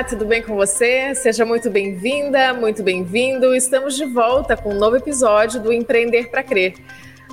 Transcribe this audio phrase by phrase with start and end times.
[0.00, 1.14] Olá, tudo bem com você?
[1.14, 3.54] Seja muito bem-vinda, muito bem-vindo.
[3.54, 6.72] Estamos de volta com um novo episódio do Empreender para Crer.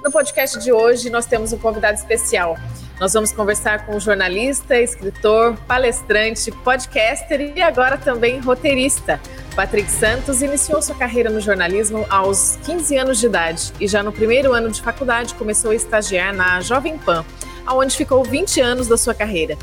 [0.04, 2.58] No podcast de hoje, nós temos um convidado especial.
[3.00, 9.18] Nós vamos conversar com um jornalista, escritor, palestrante, podcaster e agora também roteirista.
[9.56, 14.12] Patrick Santos iniciou sua carreira no jornalismo aos 15 anos de idade e já no
[14.12, 17.24] primeiro ano de faculdade começou a estagiar na Jovem Pan,
[17.66, 19.58] onde ficou 20 anos da sua carreira.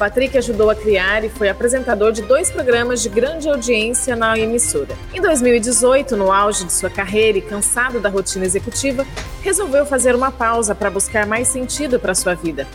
[0.00, 4.96] Patrick ajudou a criar e foi apresentador de dois programas de grande audiência na emissora.
[5.12, 9.06] Em 2018, no auge de sua carreira e cansado da rotina executiva,
[9.42, 12.66] resolveu fazer uma pausa para buscar mais sentido para sua vida.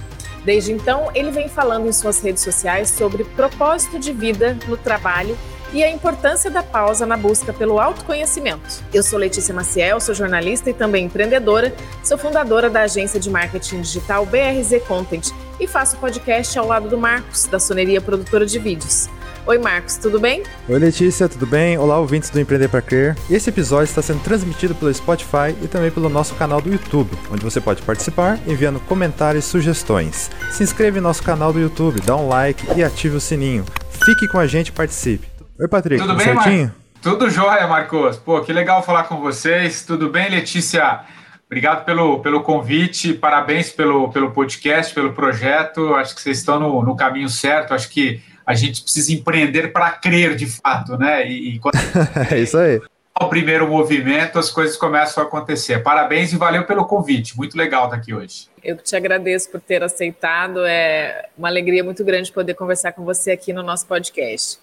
[0.45, 5.35] Desde então, ele vem falando em suas redes sociais sobre propósito de vida no trabalho
[5.75, 8.81] e a importância da pausa na busca pelo autoconhecimento.
[8.93, 13.81] Eu sou Letícia Maciel, sou jornalista e também empreendedora, sou fundadora da agência de marketing
[13.81, 19.09] digital BRZ Content e faço podcast ao lado do Marcos, da Soneria Produtora de Vídeos.
[19.45, 20.44] Oi, Marcos, tudo bem?
[20.69, 21.78] Oi, Letícia, tudo bem?
[21.78, 23.17] Olá, ouvintes do Empreender para Crer.
[23.30, 27.44] Esse episódio está sendo transmitido pelo Spotify e também pelo nosso canal do YouTube, onde
[27.44, 30.31] você pode participar enviando comentários e sugestões.
[30.52, 33.66] Se inscreva em nosso canal do YouTube, dá um like e ative o sininho.
[34.05, 35.34] Fique com a gente e participe.
[35.58, 36.66] Oi, Patrick, tudo, bem, certinho?
[36.66, 36.75] Mar...
[37.02, 38.17] Tudo jóia, Marcos.
[38.17, 39.86] Pô, que legal falar com vocês.
[39.86, 41.02] Tudo bem, Letícia?
[41.45, 45.95] Obrigado pelo, pelo convite, parabéns pelo, pelo podcast, pelo projeto.
[45.95, 47.73] Acho que vocês estão no, no caminho certo.
[47.73, 51.25] Acho que a gente precisa empreender para crer de fato, né?
[51.25, 51.75] E, e quando
[52.30, 52.81] é isso aí.
[53.17, 55.81] O primeiro movimento, as coisas começam a acontecer.
[55.81, 57.38] Parabéns e valeu pelo convite.
[57.38, 58.50] Muito legal estar aqui hoje.
[58.62, 60.66] Eu te agradeço por ter aceitado.
[60.66, 64.59] É uma alegria muito grande poder conversar com você aqui no nosso podcast.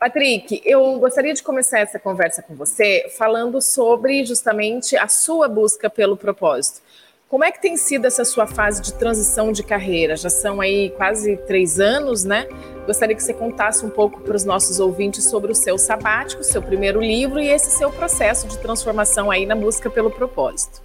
[0.00, 5.90] Patrick, eu gostaria de começar essa conversa com você falando sobre justamente a sua busca
[5.90, 6.80] pelo propósito.
[7.28, 10.16] Como é que tem sido essa sua fase de transição de carreira?
[10.16, 12.48] Já são aí quase três anos, né?
[12.86, 16.62] Gostaria que você contasse um pouco para os nossos ouvintes sobre o seu sabático, seu
[16.62, 20.80] primeiro livro e esse seu processo de transformação aí na busca pelo propósito.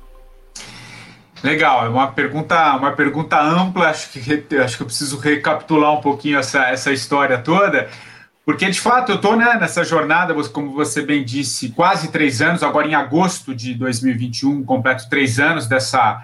[1.42, 3.88] Legal, é uma pergunta, uma pergunta ampla.
[3.88, 7.90] Acho que acho que eu preciso recapitular um pouquinho essa, essa história toda.
[8.46, 12.62] Porque, de fato, eu estou né, nessa jornada, como você bem disse, quase três anos,
[12.62, 16.24] agora em agosto de 2021, completo três anos dessa,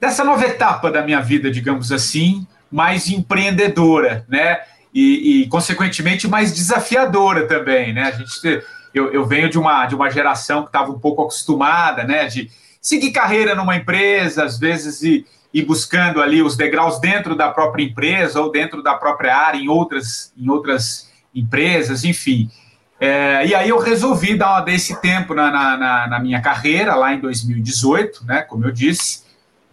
[0.00, 4.60] dessa nova etapa da minha vida, digamos assim, mais empreendedora, né?
[4.94, 8.04] E, e consequentemente, mais desafiadora também, né?
[8.04, 8.62] A gente,
[8.94, 12.26] eu, eu venho de uma, de uma geração que estava um pouco acostumada, né?
[12.26, 12.48] De
[12.80, 17.82] seguir carreira numa empresa, às vezes, e, e buscando ali os degraus dentro da própria
[17.82, 22.50] empresa ou dentro da própria área, em outras, em outras empresas, enfim.
[22.98, 27.20] É, e aí eu resolvi dar desse tempo na, na, na, minha carreira, lá em
[27.20, 29.24] 2018, né, como eu disse,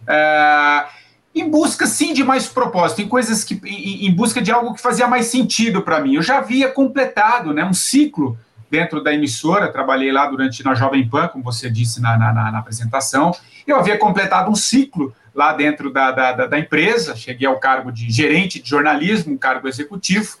[0.06, 0.84] é,
[1.34, 4.80] em busca, sim, de mais propósito, em coisas que, em, em busca de algo que
[4.80, 6.14] fazia mais sentido para mim.
[6.14, 8.38] Eu já havia completado né, um ciclo
[8.70, 12.58] dentro da emissora, trabalhei lá durante na Jovem Pan, como você disse na, na, na
[12.58, 13.34] apresentação,
[13.66, 18.10] eu havia completado um ciclo lá dentro da, da, da empresa, cheguei ao cargo de
[18.10, 20.36] gerente de jornalismo, um cargo executivo,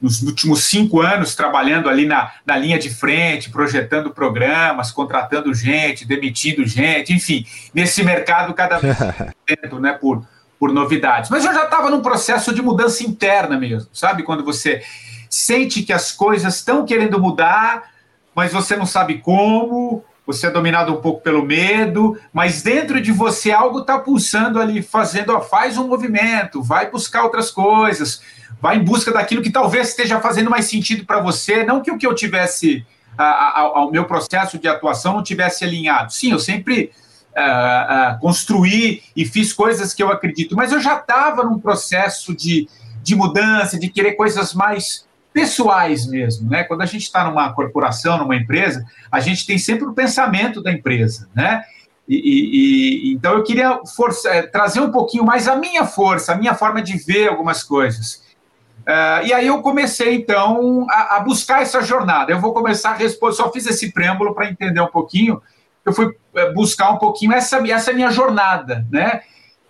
[0.00, 6.04] nos últimos cinco anos trabalhando ali na, na linha de frente, projetando programas, contratando gente,
[6.04, 10.26] demitindo gente, enfim, nesse mercado cada vez mais né, por,
[10.58, 11.30] por novidades.
[11.30, 14.22] Mas eu já estava num processo de mudança interna mesmo, sabe?
[14.22, 14.82] Quando você
[15.30, 17.90] sente que as coisas estão querendo mudar,
[18.34, 23.12] mas você não sabe como, você é dominado um pouco pelo medo, mas dentro de
[23.12, 28.20] você algo está pulsando ali, fazendo, ó, faz um movimento, vai buscar outras coisas,
[28.60, 31.96] vai em busca daquilo que talvez esteja fazendo mais sentido para você, não que o
[31.96, 32.84] que eu tivesse,
[33.16, 36.12] ao meu processo de atuação não tivesse alinhado.
[36.12, 36.90] Sim, eu sempre
[37.36, 42.34] uh, uh, construí e fiz coisas que eu acredito, mas eu já estava num processo
[42.34, 42.68] de,
[43.00, 45.05] de mudança, de querer coisas mais
[45.36, 46.64] pessoais mesmo, né?
[46.64, 48.82] Quando a gente está numa corporação, numa empresa,
[49.12, 51.62] a gente tem sempre o pensamento da empresa, né?
[52.08, 56.32] E, e, e então eu queria força, eh, trazer um pouquinho mais a minha força,
[56.32, 58.24] a minha forma de ver algumas coisas.
[58.80, 62.32] Uh, e aí eu comecei, então, a, a, buscar essa jornada.
[62.32, 65.42] Eu vou começar a responder, só fiz esse preâmbulo para entender um pouquinho.
[65.84, 69.20] Eu fui eh, buscar um pouquinho essa, essa minha jornada, né?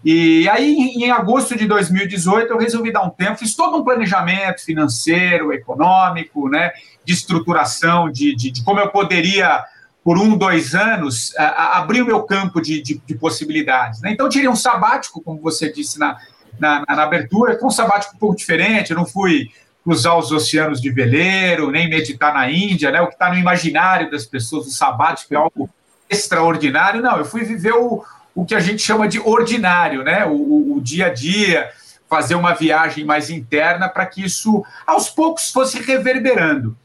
[0.09, 4.65] E aí, em agosto de 2018, eu resolvi dar um tempo, fiz todo um planejamento
[4.65, 6.71] financeiro, econômico, né,
[7.05, 9.65] de estruturação, de, de, de como eu poderia,
[10.05, 14.01] por um, dois anos, a, a abrir o meu campo de, de, de possibilidades.
[14.01, 14.13] Né?
[14.13, 16.17] Então, tirei um sabático, como você disse na,
[16.57, 19.51] na, na, abertura, foi um sabático um pouco diferente, eu não fui
[19.83, 23.01] cruzar os oceanos de veleiro, nem meditar na Índia, né?
[23.01, 25.69] O que está no imaginário das pessoas, o sabático é algo
[26.09, 27.03] extraordinário.
[27.03, 28.05] Não, eu fui viver o,
[28.37, 30.27] o que a gente chama de ordinário, né?
[30.27, 31.71] O, o, o dia a dia,
[32.09, 36.77] fazer uma viagem mais interna para que isso, aos poucos, fosse reverberando.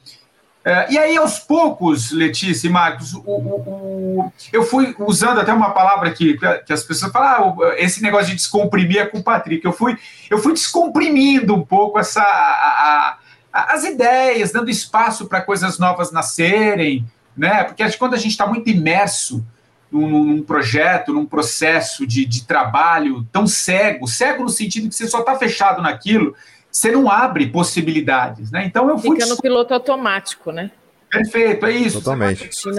[0.63, 5.51] É, e aí, aos poucos, Letícia e Marcos, o, o, o, eu fui usando até
[5.51, 9.23] uma palavra que, que as pessoas falam, ah, esse negócio de descomprimir é com o
[9.23, 9.65] Patrick.
[9.65, 9.97] Eu fui,
[10.29, 13.17] eu fui descomprimindo um pouco essa, a,
[13.51, 17.05] a, as ideias, dando espaço para coisas novas nascerem,
[17.35, 17.65] né?
[17.65, 19.43] Porque quando a gente está muito imerso
[19.91, 25.07] num, num, projeto, num processo de, de trabalho tão cego, cego no sentido que você
[25.07, 26.35] só está fechado naquilo,
[26.71, 28.65] você não abre possibilidades, né?
[28.65, 29.17] Então eu fui.
[29.19, 30.71] Fica no piloto automático, né?
[31.09, 31.99] Perfeito, é isso.
[31.99, 32.49] Totalmente.
[32.53, 32.71] Você,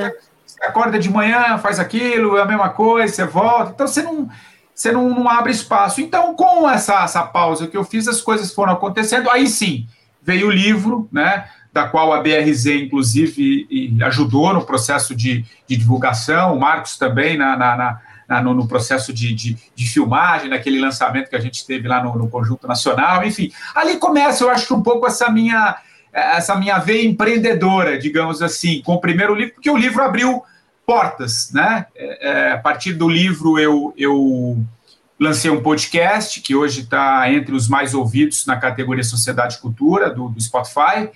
[0.47, 3.73] você acorda de manhã, faz aquilo, é a mesma coisa, você volta.
[3.73, 4.31] Então você não,
[4.75, 6.01] você não, não abre espaço.
[6.01, 9.29] Então, com essa, essa pausa que eu fiz, as coisas foram acontecendo.
[9.29, 9.87] Aí sim,
[10.23, 11.47] veio o livro, né?
[11.73, 17.57] Da qual a BRZ, inclusive, ajudou no processo de, de divulgação, o Marcos também na,
[17.57, 17.77] na,
[18.29, 22.03] na no, no, processo de, de, de, filmagem, naquele lançamento que a gente teve lá
[22.03, 23.51] no, no, Conjunto Nacional, enfim.
[23.75, 25.77] Ali começa, eu acho, um pouco essa minha,
[26.13, 30.43] essa minha veia empreendedora, digamos assim, com o primeiro livro, porque o livro abriu
[30.87, 31.87] portas, né?
[31.95, 34.63] É, é, a partir do livro eu, eu
[35.19, 40.11] lancei um podcast que hoje está entre os mais ouvidos na categoria Sociedade e Cultura
[40.11, 41.09] do, do Spotify,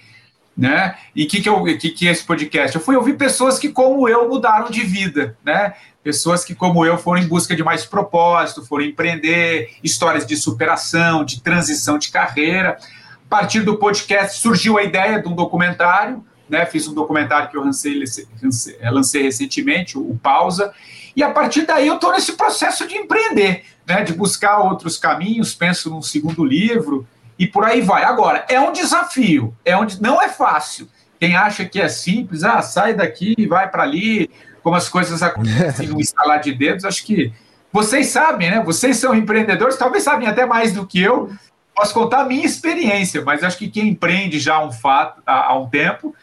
[0.57, 0.97] né?
[1.15, 2.75] E o que, que, que, que é esse podcast?
[2.75, 5.75] Eu fui ouvir pessoas que, como eu, mudaram de vida, né?
[6.03, 11.25] Pessoas que, como eu, foram em busca de mais propósito, foram empreender, histórias de superação,
[11.25, 12.79] de transição de carreira.
[13.27, 16.65] A partir do podcast surgiu a ideia de um documentário, né?
[16.65, 18.03] Fiz um documentário que eu lancei,
[18.43, 20.73] lancei, lancei recentemente, o, o Pausa,
[21.15, 24.03] e a partir daí eu estou nesse processo de empreender, né?
[24.03, 27.07] De buscar outros caminhos, penso num segundo livro,
[27.39, 28.05] e por aí vai.
[28.05, 30.89] Agora, é um desafio, é onde não é fácil.
[31.19, 34.31] Quem acha que é simples, ah, sai daqui e vai para ali,
[34.63, 37.33] como as coisas acontecem no instalar de dedos, acho que
[37.73, 38.63] vocês sabem, né?
[38.63, 41.31] Vocês são empreendedores, talvez sabem até mais do que eu.
[41.75, 45.59] Posso contar a minha experiência, mas acho que quem empreende já um fato, há, há
[45.59, 46.15] um tempo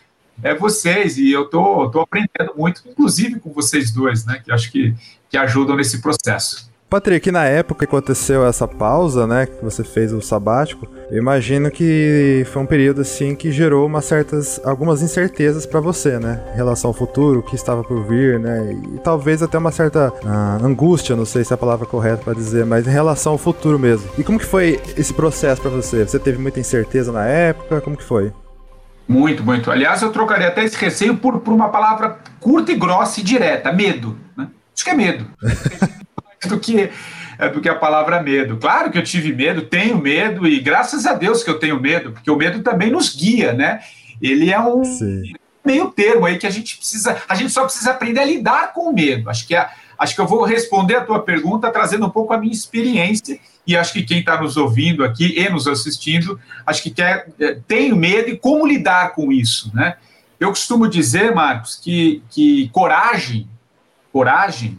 [0.42, 4.42] é vocês, e eu tô, tô aprendendo muito, inclusive com vocês dois, né?
[4.44, 4.96] Que acho que,
[5.30, 6.73] que ajudam nesse processo.
[6.94, 11.72] Patrick, na época que aconteceu essa pausa, né, que você fez o sabático, eu imagino
[11.72, 16.56] que foi um período assim que gerou uma certas algumas incertezas para você, né, em
[16.56, 20.60] relação ao futuro, o que estava por vir, né, e talvez até uma certa ah,
[20.62, 23.80] angústia, não sei se é a palavra correta para dizer, mas em relação ao futuro
[23.80, 24.08] mesmo.
[24.16, 26.06] E como que foi esse processo para você?
[26.06, 27.82] Você teve muita incerteza na época?
[27.82, 28.32] Como que foi?
[29.08, 29.72] Muito, muito.
[29.72, 33.74] Aliás, eu trocaria até esse receio por, por uma palavra curta e grossa e direta,
[33.74, 34.16] medo.
[34.38, 34.48] Né?
[34.76, 35.26] Acho que é medo.
[36.54, 36.90] do que
[37.38, 38.58] é, do que a palavra medo.
[38.58, 42.12] Claro que eu tive medo, tenho medo, e graças a Deus que eu tenho medo,
[42.12, 43.80] porque o medo também nos guia, né?
[44.22, 45.34] Ele é um Sim.
[45.66, 48.90] meio termo aí que a gente precisa, a gente só precisa aprender a lidar com
[48.90, 49.30] o medo.
[49.30, 49.68] Acho que, é,
[49.98, 53.76] acho que eu vou responder a tua pergunta trazendo um pouco a minha experiência, e
[53.76, 57.94] acho que quem está nos ouvindo aqui e nos assistindo, acho que quer, é, tem
[57.94, 59.96] medo e como lidar com isso, né?
[60.40, 63.48] Eu costumo dizer, Marcos, que, que coragem,
[64.12, 64.78] coragem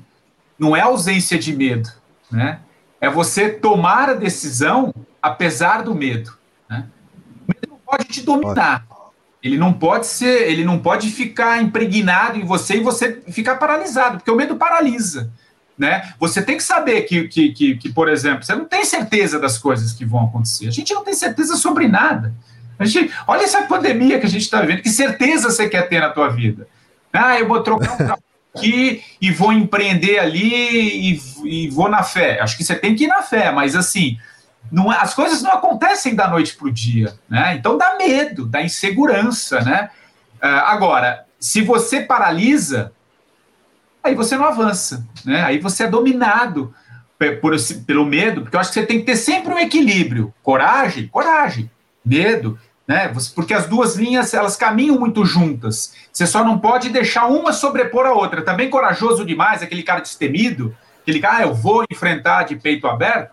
[0.58, 1.90] não é ausência de medo,
[2.30, 2.60] né?
[3.00, 6.36] É você tomar a decisão apesar do medo.
[6.68, 6.86] Né?
[7.42, 8.86] O medo não pode te dominar.
[9.42, 14.16] Ele não pode ser, ele não pode ficar impregnado em você e você ficar paralisado,
[14.16, 15.30] porque o medo paralisa.
[15.76, 16.14] Né?
[16.18, 19.58] Você tem que saber que, que, que, que, por exemplo, você não tem certeza das
[19.58, 20.68] coisas que vão acontecer.
[20.68, 22.32] A gente não tem certeza sobre nada.
[22.78, 24.82] A gente, olha essa pandemia que a gente está vivendo.
[24.82, 26.66] Que certeza você quer ter na tua vida?
[27.12, 28.16] Ah, eu vou trocar um
[28.54, 32.40] aqui e vou empreender ali e, e, vou na fé.
[32.40, 34.18] Acho que você tem que ir na fé, mas assim,
[34.70, 37.56] não, é, as coisas não acontecem da noite para o dia, né?
[37.56, 39.90] Então dá medo, dá insegurança, né?
[40.36, 42.92] Uh, agora, se você paralisa,
[44.02, 45.42] aí você não avança, né?
[45.42, 46.74] Aí você é dominado
[47.40, 47.54] por,
[47.86, 50.32] pelo medo, porque eu acho que você tem que ter sempre um equilíbrio.
[50.42, 51.70] Coragem, coragem.
[52.04, 53.12] Medo, né?
[53.34, 55.94] Porque as duas linhas elas caminham muito juntas.
[56.12, 58.42] Você só não pode deixar uma sobrepor a outra.
[58.42, 63.32] Também corajoso demais, aquele cara destemido, aquele cara, ah, eu vou enfrentar de peito aberto,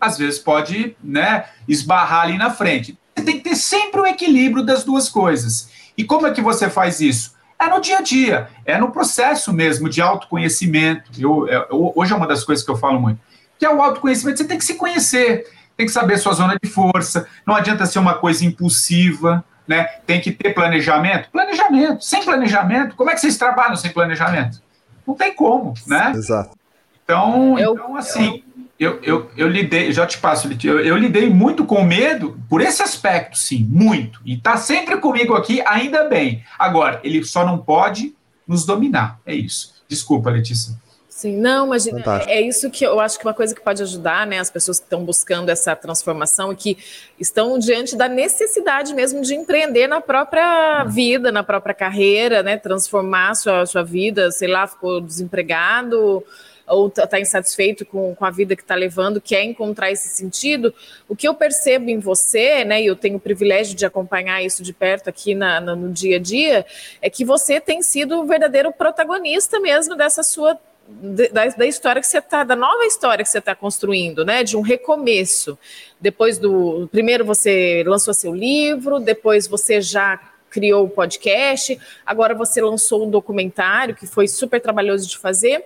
[0.00, 2.98] às vezes pode, né, esbarrar ali na frente.
[3.14, 5.70] Você tem que ter sempre o um equilíbrio das duas coisas.
[5.96, 7.34] E como é que você faz isso?
[7.58, 11.10] É no dia a dia, é no processo mesmo de autoconhecimento.
[11.18, 13.20] Eu, eu, é, hoje é uma das coisas que eu falo muito,
[13.58, 14.38] que é o autoconhecimento.
[14.38, 15.46] Você tem que se conhecer
[15.80, 19.84] tem que saber sua zona de força, não adianta ser uma coisa impulsiva, né?
[20.06, 21.30] Tem que ter planejamento.
[21.30, 22.04] Planejamento.
[22.04, 24.62] Sem planejamento, como é que vocês trabalham sem planejamento?
[25.06, 26.12] Não tem como, né?
[26.14, 26.54] Exato.
[27.02, 28.44] Então, eu, então assim,
[28.78, 32.82] eu, eu, eu lidei, já te passo, eu, eu lidei muito com medo por esse
[32.82, 34.20] aspecto, sim, muito.
[34.22, 36.44] E está sempre comigo aqui, ainda bem.
[36.58, 38.14] Agora, ele só não pode
[38.46, 39.82] nos dominar, é isso.
[39.88, 40.74] Desculpa, Letícia.
[41.20, 42.32] Sim, não, mas Fantástico.
[42.32, 44.86] é isso que eu acho que uma coisa que pode ajudar, né, as pessoas que
[44.86, 46.78] estão buscando essa transformação e que
[47.18, 53.34] estão diante da necessidade mesmo de empreender na própria vida, na própria carreira, né, transformar
[53.34, 56.24] sua, sua vida, sei lá, ficou desempregado
[56.66, 60.72] ou está tá insatisfeito com, com a vida que está levando, quer encontrar esse sentido,
[61.06, 64.62] o que eu percebo em você, né, e eu tenho o privilégio de acompanhar isso
[64.62, 66.64] de perto aqui na, na, no dia a dia,
[67.02, 70.58] é que você tem sido o verdadeiro protagonista mesmo dessa sua
[70.90, 74.42] da, da, história que você está, da nova história que você está construindo, né?
[74.42, 75.58] De um recomeço.
[76.00, 76.88] Depois do.
[76.90, 80.20] Primeiro você lançou seu livro, depois você já
[80.50, 85.64] criou o podcast, agora você lançou um documentário que foi super trabalhoso de fazer.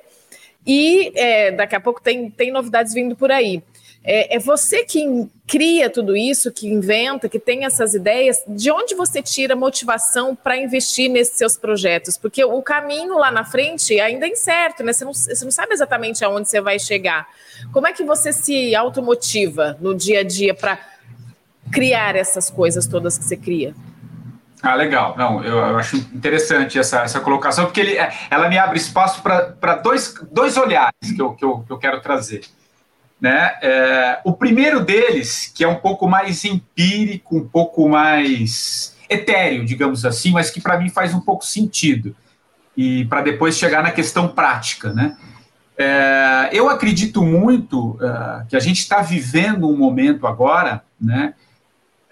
[0.67, 3.63] E é, daqui a pouco tem, tem novidades vindo por aí.
[4.07, 5.03] É, é, você que
[5.47, 8.43] cria tudo isso, que inventa, que tem essas ideias.
[8.47, 12.19] De onde você tira motivação para investir nesses seus projetos?
[12.19, 14.93] Porque o caminho lá na frente ainda é incerto, né?
[14.93, 17.27] Você não, você não sabe exatamente aonde você vai chegar.
[17.73, 20.79] Como é que você se automotiva no dia a dia para
[21.73, 23.75] criar essas coisas todas que você cria?
[24.63, 25.15] Ah, legal.
[25.17, 29.23] Não, eu, eu, acho interessante essa, essa colocação, porque ele, é, ela me abre espaço
[29.23, 32.43] para dois, dois olhares que eu, que, eu, que eu quero trazer.
[33.25, 33.55] Né?
[33.63, 40.05] É, o primeiro deles, que é um pouco mais empírico, um pouco mais etéreo, digamos
[40.05, 42.15] assim, mas que para mim faz um pouco sentido,
[42.77, 44.93] e para depois chegar na questão prática.
[44.93, 45.17] Né?
[45.79, 51.33] É, eu acredito muito uh, que a gente está vivendo um momento agora né,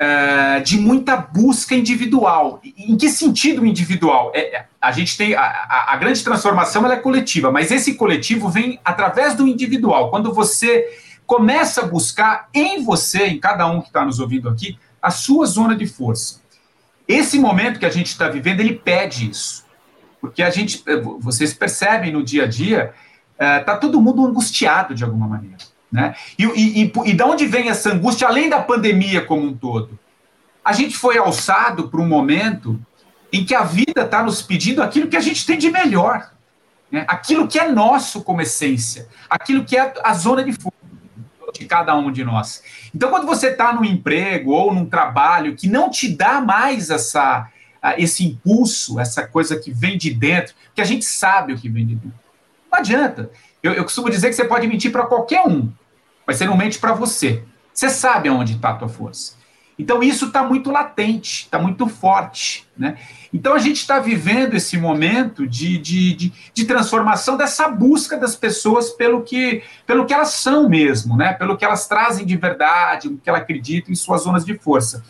[0.03, 2.61] uh, de muita busca individual.
[2.65, 4.33] Em que sentido individual?
[4.35, 7.95] É, é, a gente tem a, a, a grande transformação ela é coletiva, mas esse
[7.95, 10.11] coletivo vem através do individual.
[10.11, 10.87] Quando você
[11.27, 15.47] começa a buscar em você, em cada um que está nos ouvindo aqui, a sua
[15.47, 16.43] zona de força.
[17.07, 19.65] Esse momento que a gente está vivendo, ele pede isso.
[20.21, 22.95] Porque a gente, eh, vocês percebem no dia a dia,
[23.33, 25.57] está eh, todo mundo angustiado de alguma maneira.
[25.93, 26.15] Né?
[26.39, 29.99] E, e, e, e de onde vem essa angústia, além da pandemia como um todo?
[30.65, 32.81] A gente foi alçado para um momento
[33.33, 36.33] em que a vida está nos pedindo aquilo que a gente tem de melhor,
[36.91, 37.05] né?
[37.09, 40.83] aquilo que é nosso como essência, aquilo que é a zona de força
[41.53, 42.63] de cada um de nós.
[42.95, 47.49] Então, quando você está num emprego ou num trabalho que não te dá mais essa,
[47.99, 51.87] esse impulso, essa coisa que vem de dentro, que a gente sabe o que vem
[51.87, 52.19] de dentro,
[52.71, 53.31] não adianta.
[53.63, 55.71] Eu, eu costumo dizer que você pode mentir para qualquer um,
[56.27, 57.45] mas você não mente para você.
[57.73, 59.41] Você sabe aonde está a tua força.
[59.79, 62.69] Então, isso está muito latente, está muito forte.
[62.77, 62.97] Né?
[63.33, 68.37] Então, a gente está vivendo esse momento de, de, de, de, transformação dessa busca das
[68.37, 71.33] pessoas pelo que, pelo que elas são mesmo, né?
[71.33, 75.03] pelo que elas trazem de verdade, o que elas acreditam em suas zonas de força.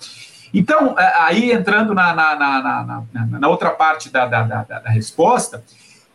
[0.55, 5.65] Então, aí entrando na, na, na, na, outra parte da, da, da, da resposta,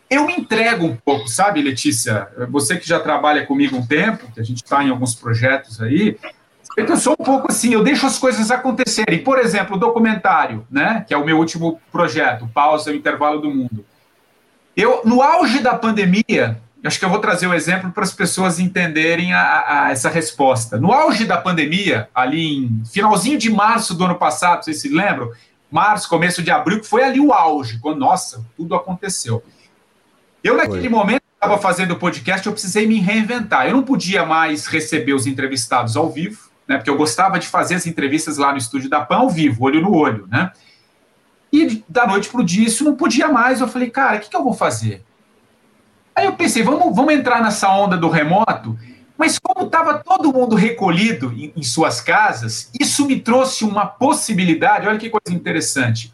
[0.09, 2.27] eu me entrego um pouco, sabe, Letícia?
[2.49, 6.17] Você que já trabalha comigo um tempo, que a gente está em alguns projetos aí,
[6.77, 9.23] eu sou um pouco assim, eu deixo as coisas acontecerem.
[9.23, 13.49] Por exemplo, o documentário, né, que é o meu último projeto, Pausa, o Intervalo do
[13.49, 13.83] Mundo.
[14.75, 18.13] Eu, no auge da pandemia, acho que eu vou trazer o um exemplo para as
[18.13, 20.77] pessoas entenderem a, a, essa resposta.
[20.77, 25.31] No auge da pandemia, ali em finalzinho de março do ano passado, vocês se lembram?
[25.71, 29.43] Março, começo de abril, que foi ali o auge, quando, nossa, tudo aconteceu.
[30.47, 30.89] Eu, naquele foi.
[30.89, 33.67] momento, estava fazendo o podcast, eu precisei me reinventar.
[33.67, 36.77] Eu não podia mais receber os entrevistados ao vivo, né?
[36.77, 39.81] Porque eu gostava de fazer as entrevistas lá no estúdio da PAN ao vivo, olho
[39.81, 40.51] no olho, né?
[41.51, 43.61] E da noite para o dia isso não podia mais.
[43.61, 45.03] Eu falei, cara, o que, que eu vou fazer?
[46.15, 48.77] Aí eu pensei, vamos, vamos entrar nessa onda do remoto,
[49.17, 54.87] mas como estava todo mundo recolhido em, em, suas casas, isso me trouxe uma possibilidade,
[54.87, 56.11] olha que coisa interessante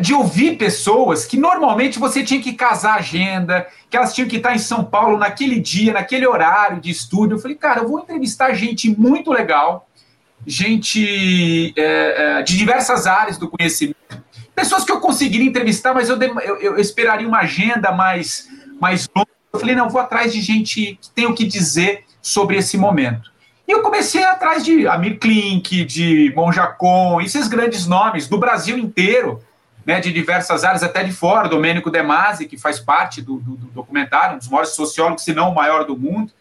[0.00, 4.36] de ouvir pessoas que normalmente você tinha que casar a agenda, que elas tinham que
[4.36, 7.36] estar em São Paulo naquele dia, naquele horário de estúdio.
[7.36, 9.88] Eu falei, cara, eu vou entrevistar gente muito legal,
[10.44, 13.96] gente é, é, de diversas áreas do conhecimento,
[14.56, 18.48] pessoas que eu conseguiria entrevistar, mas eu, eu, eu esperaria uma agenda mais,
[18.80, 19.28] mais longa.
[19.52, 23.30] Eu falei, não, vou atrás de gente que tem o que dizer sobre esse momento.
[23.68, 29.40] E eu comecei atrás de Amir Klink, de Monjacon, esses grandes nomes do Brasil inteiro,
[29.86, 33.56] né, de diversas áreas, até de fora, Domênico De Masi, que faz parte do, do,
[33.56, 36.32] do documentário, um dos maiores sociólogos, se não o maior do mundo.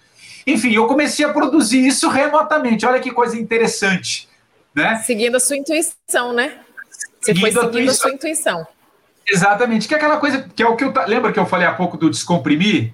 [0.47, 2.85] Enfim, eu comecei a produzir isso remotamente.
[2.85, 4.27] Olha que coisa interessante.
[4.73, 4.95] Né?
[5.05, 6.59] Seguindo a sua intuição, né?
[6.89, 8.67] Você seguindo foi seguindo a, sua intuição.
[9.27, 10.93] Exatamente, que é aquela coisa que é o que eu.
[11.07, 12.93] Lembra que eu falei há pouco do descomprimir?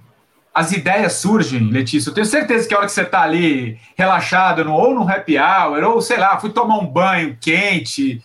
[0.54, 2.10] As ideias surgem, Letícia.
[2.10, 5.38] Eu tenho certeza que a hora que você está ali relaxado, no, ou no happy
[5.38, 8.24] hour, ou sei lá, fui tomar um banho quente,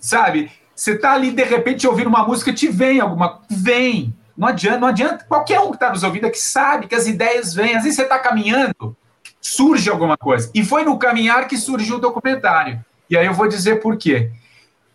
[0.00, 0.50] sabe?
[0.74, 3.40] Você tá ali, de repente, ouvindo uma música, te vem alguma.
[3.48, 4.14] Vem.
[4.36, 5.24] Não adianta, não adianta.
[5.28, 7.76] Qualquer um que está nos ouvindo aqui sabe que as ideias vêm.
[7.76, 8.96] Às vezes você está caminhando,
[9.40, 10.50] surge alguma coisa.
[10.54, 12.84] E foi no caminhar que surgiu o documentário.
[13.08, 14.32] E aí eu vou dizer por quê.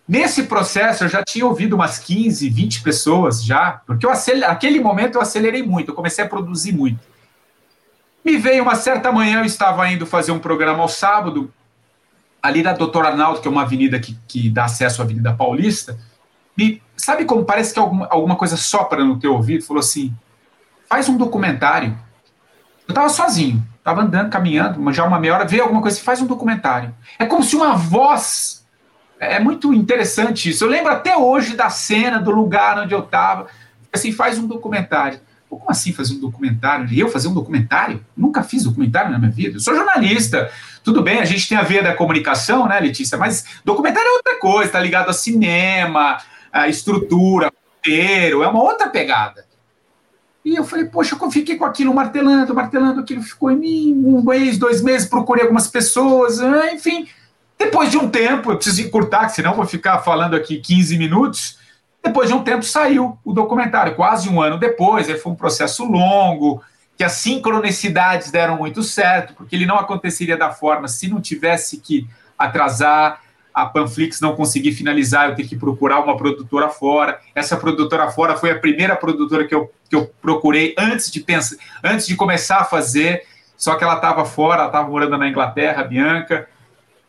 [0.07, 4.50] Nesse processo, eu já tinha ouvido umas 15, 20 pessoas já, porque eu aceler...
[4.50, 7.00] aquele momento eu acelerei muito, eu comecei a produzir muito.
[8.25, 11.53] Me veio uma certa manhã, eu estava indo fazer um programa ao sábado,
[12.41, 15.98] ali na Doutor Arnaldo, que é uma avenida que, que dá acesso à Avenida Paulista,
[16.58, 19.63] me, sabe como parece que alguma, alguma coisa sopra no teu ouvido?
[19.63, 20.13] Falou assim,
[20.89, 21.98] faz um documentário.
[22.88, 26.22] Eu estava sozinho, estava andando, caminhando, já uma meia hora, veio alguma coisa assim, faz
[26.22, 26.93] um documentário.
[27.17, 28.65] É como se uma voz,
[29.19, 33.48] é muito interessante isso, eu lembro até hoje da cena, do lugar onde eu estava,
[33.93, 35.19] assim, faz um documentário.
[35.50, 36.88] Como assim fazer um documentário?
[36.91, 38.05] E eu fazer um documentário?
[38.15, 39.55] Nunca fiz documentário na minha vida.
[39.55, 40.51] Eu sou jornalista.
[40.89, 43.15] Tudo bem, a gente tem a veia da comunicação, né, Letícia?
[43.15, 46.17] Mas documentário é outra coisa, está ligado a cinema,
[46.51, 49.46] a estrutura, roteiro, é uma outra pegada.
[50.43, 54.24] E eu falei, poxa, eu fiquei com aquilo martelando, martelando, aquilo ficou em mim um
[54.24, 57.08] mês, dois meses, procurei algumas pessoas, ah, enfim.
[57.55, 61.60] Depois de um tempo, eu preciso encurtar, senão vou ficar falando aqui 15 minutos.
[62.03, 66.63] Depois de um tempo saiu o documentário, quase um ano depois, foi um processo longo,
[67.00, 71.77] que as sincronicidades deram muito certo, porque ele não aconteceria da forma se não tivesse
[71.77, 72.06] que
[72.38, 73.22] atrasar,
[73.53, 77.22] a Panflix não conseguir finalizar, eu ter que procurar uma produtora fora.
[77.34, 81.56] Essa produtora fora foi a primeira produtora que eu, que eu procurei antes de pensar,
[81.82, 83.24] antes de começar a fazer,
[83.56, 86.50] só que ela estava fora, ela estava morando na Inglaterra, Bianca.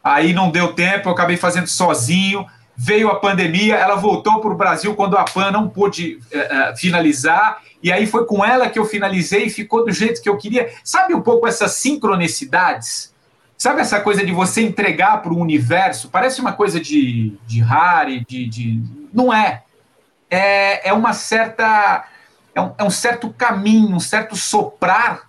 [0.04, 2.47] Aí não deu tempo, eu acabei fazendo sozinho
[2.82, 7.60] veio a pandemia, ela voltou para o Brasil quando a PAN não pôde uh, finalizar,
[7.82, 10.72] e aí foi com ela que eu finalizei e ficou do jeito que eu queria.
[10.82, 13.14] Sabe um pouco essas sincronicidades?
[13.58, 16.08] Sabe essa coisa de você entregar para o universo?
[16.08, 18.82] Parece uma coisa de, de Harry, de, de.
[19.12, 19.62] Não é.
[20.30, 20.88] é.
[20.88, 22.06] É uma certa.
[22.54, 25.28] É um, é um certo caminho, um certo soprar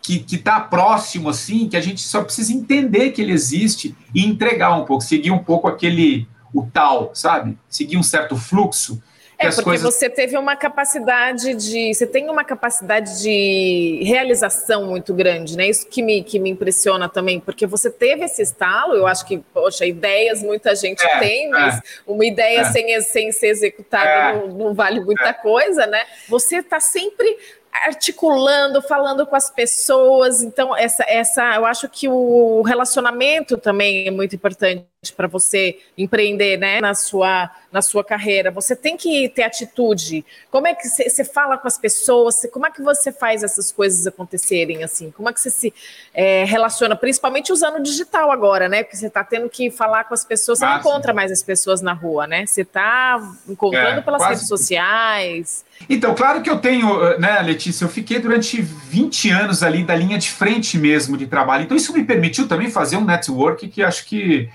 [0.00, 4.74] que está próximo, assim, que a gente só precisa entender que ele existe e entregar
[4.74, 7.56] um pouco, seguir um pouco aquele o tal, sabe?
[7.68, 9.02] Seguir um certo fluxo.
[9.40, 9.94] É, porque coisas...
[9.94, 11.94] você teve uma capacidade de.
[11.94, 15.68] Você tem uma capacidade de realização muito grande, né?
[15.68, 19.38] Isso que me, que me impressiona também, porque você teve esse estalo, eu acho que,
[19.38, 22.64] poxa, ideias muita gente é, tem, mas é, uma ideia é.
[22.64, 24.32] sem, sem ser executada é.
[24.34, 25.32] não, não, vale muita é.
[25.32, 26.02] coisa, né?
[26.28, 27.38] Você está sempre
[27.86, 30.42] articulando, falando com as pessoas.
[30.42, 34.84] Então, essa, essa, eu acho que o relacionamento também é muito importante
[35.16, 38.50] para você empreender, né, na sua, na sua carreira.
[38.50, 40.24] Você tem que ter atitude.
[40.50, 42.34] Como é que você fala com as pessoas?
[42.52, 45.12] Como é que você faz essas coisas acontecerem assim?
[45.12, 45.72] Como é que você se
[46.12, 48.82] é, relaciona, principalmente usando o digital agora, né?
[48.82, 50.58] Porque você está tendo que falar com as pessoas.
[50.58, 52.44] Você não encontra mais as pessoas na rua, né?
[52.44, 54.34] Você está encontrando é, pelas quase...
[54.34, 55.64] redes sociais.
[55.88, 60.18] Então, claro que eu tenho, né, Letícia, eu fiquei durante 20 anos ali da linha
[60.18, 61.62] de frente mesmo de trabalho.
[61.62, 64.50] Então, isso me permitiu também fazer um network que acho que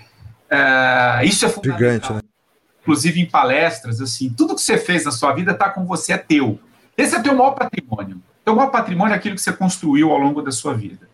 [0.54, 1.80] é, isso é fundamental.
[1.80, 2.22] Gigante, né?
[2.82, 6.18] Inclusive em palestras, assim, tudo que você fez na sua vida está com você, é
[6.18, 6.60] teu.
[6.98, 8.22] Esse é teu maior patrimônio.
[8.44, 11.08] Teu maior patrimônio é aquilo que você construiu ao longo da sua vida.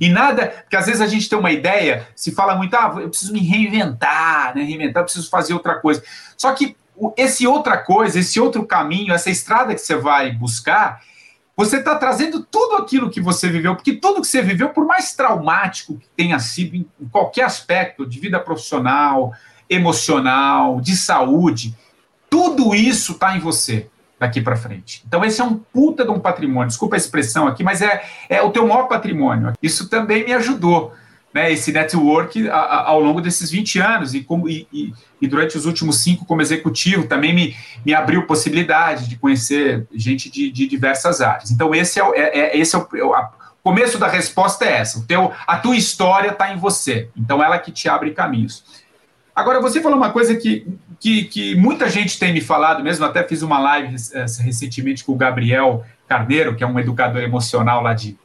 [0.00, 3.08] E nada, porque às vezes a gente tem uma ideia, se fala muito, ah, eu
[3.08, 4.62] preciso me reinventar, né?
[4.62, 6.02] Reinventar, eu preciso fazer outra coisa.
[6.36, 6.76] Só que
[7.16, 11.00] esse outra coisa, esse outro caminho, essa estrada que você vai buscar,
[11.56, 15.14] você está trazendo tudo aquilo que você viveu, porque tudo que você viveu, por mais
[15.14, 19.32] traumático que tenha sido em qualquer aspecto de vida profissional,
[19.70, 21.76] emocional, de saúde,
[22.28, 23.88] tudo isso está em você
[24.18, 25.04] daqui para frente.
[25.06, 26.68] Então esse é um puta de um patrimônio.
[26.68, 29.52] Desculpa a expressão aqui, mas é, é o teu maior patrimônio.
[29.62, 30.92] Isso também me ajudou
[31.34, 35.26] né, esse network a, a, ao longo desses 20 anos e, como, e, e, e,
[35.26, 40.48] durante os últimos cinco como executivo também me, me abriu possibilidade de conhecer gente de,
[40.52, 41.50] de diversas áreas.
[41.50, 43.14] Então esse é, é, é esse é o, é o
[43.64, 45.00] começo da resposta é essa.
[45.00, 47.08] O teu, a tua história está em você.
[47.16, 48.84] Então ela que te abre caminhos.
[49.34, 50.64] Agora você falou uma coisa que,
[51.00, 53.04] que, que muita gente tem me falado mesmo.
[53.04, 57.82] Até fiz uma live eh, recentemente com o Gabriel Carneiro, que é um educador emocional
[57.82, 58.16] lá de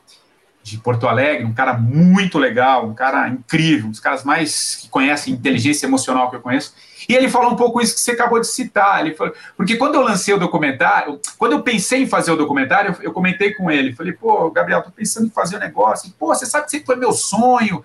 [0.70, 4.90] de Porto Alegre, um cara muito legal, um cara incrível, um dos caras mais que
[4.90, 6.74] conhecem inteligência emocional que eu conheço.
[7.08, 9.06] E ele falou um pouco isso que você acabou de citar.
[9.06, 12.96] Ele falou, porque quando eu lancei o documentário, quando eu pensei em fazer o documentário,
[13.00, 16.14] eu, eu comentei com ele, falei, pô, Gabriel, tô pensando em fazer um negócio.
[16.20, 17.84] Pô, você sabe que sempre foi meu sonho.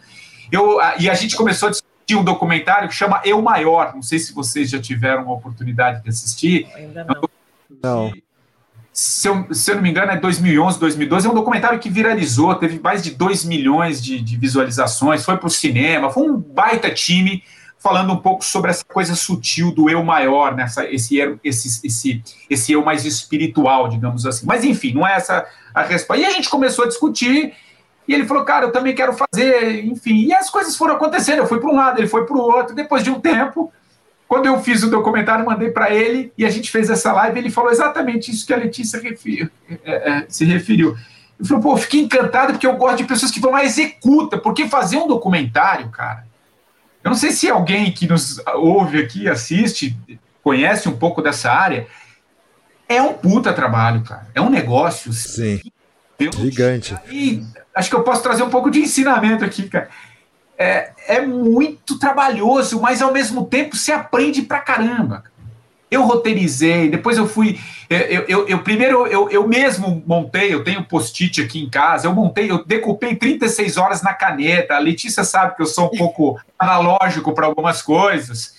[0.53, 3.95] Eu, e a gente começou a discutir um documentário que chama Eu Maior.
[3.95, 6.69] Não sei se vocês já tiveram a oportunidade de assistir.
[6.75, 7.29] Ainda não.
[7.83, 8.13] não
[8.95, 11.27] se eu, se eu não me engano, é 2011, 2012.
[11.27, 15.49] É um documentário que viralizou, teve mais de 2 milhões de, de visualizações, foi para
[15.49, 17.43] o cinema, foi um baita time.
[17.77, 20.95] falando um pouco sobre essa coisa sutil do eu maior, nessa né?
[20.95, 24.47] esse, esse, esse, esse eu mais espiritual, digamos assim.
[24.47, 26.23] Mas enfim, não é essa a resposta.
[26.23, 27.53] E a gente começou a discutir,
[28.07, 30.25] e ele falou, cara, eu também quero fazer, enfim.
[30.27, 31.39] E as coisas foram acontecendo.
[31.39, 32.77] Eu fui para um lado, ele foi para o outro.
[32.77, 33.73] Depois de um tempo,
[34.29, 37.39] quando eu fiz o documentário, mandei para ele e a gente fez essa live.
[37.39, 39.01] Ele falou exatamente isso que a Letícia
[39.85, 40.97] é, é, se referiu.
[41.39, 44.39] Ele falou, pô, fiquei encantado porque eu gosto de pessoas que vão lá e executam.
[44.39, 46.25] Porque fazer um documentário, cara
[47.05, 49.95] eu não sei se alguém que nos ouve aqui, assiste,
[50.43, 51.87] conhece um pouco dessa área.
[52.89, 54.27] É um puta trabalho, cara.
[54.35, 55.13] É um negócio.
[55.13, 55.61] Sim.
[56.19, 56.97] Gigante.
[57.11, 59.91] E acho que eu posso trazer um pouco de ensinamento aqui, cara.
[60.57, 65.25] É, é muito trabalhoso, mas ao mesmo tempo se aprende pra caramba
[65.95, 67.59] eu roteirizei, depois eu fui.
[67.89, 72.13] Eu, eu, eu primeiro eu, eu mesmo montei, eu tenho post-it aqui em casa, eu
[72.13, 74.75] montei, eu decupei 36 horas na caneta.
[74.75, 78.55] A Letícia sabe que eu sou um pouco analógico para algumas coisas.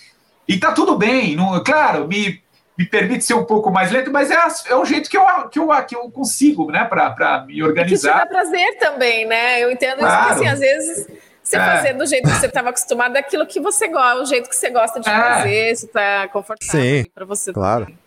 [0.48, 2.40] E tá tudo bem, não, claro, me,
[2.78, 4.36] me permite ser um pouco mais lento, mas é,
[4.68, 8.18] é o jeito que eu, que eu, que eu consigo, né, para me organizar.
[8.18, 9.62] E que te dá prazer também, né?
[9.62, 10.26] Eu entendo claro.
[10.26, 11.06] isso, assim, às vezes
[11.48, 11.60] você é.
[11.60, 14.70] fazer do jeito que você estava acostumado, daquilo que você gosta, o jeito que você
[14.70, 15.12] gosta de é.
[15.12, 17.52] fazer, se está confortável para você.
[17.52, 17.84] Claro.
[17.84, 17.98] Também.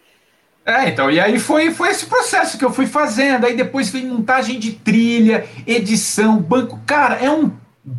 [0.66, 3.46] É, então, e aí foi, foi esse processo que eu fui fazendo.
[3.46, 6.80] Aí depois vem montagem de trilha, edição, banco.
[6.86, 7.52] Cara, é um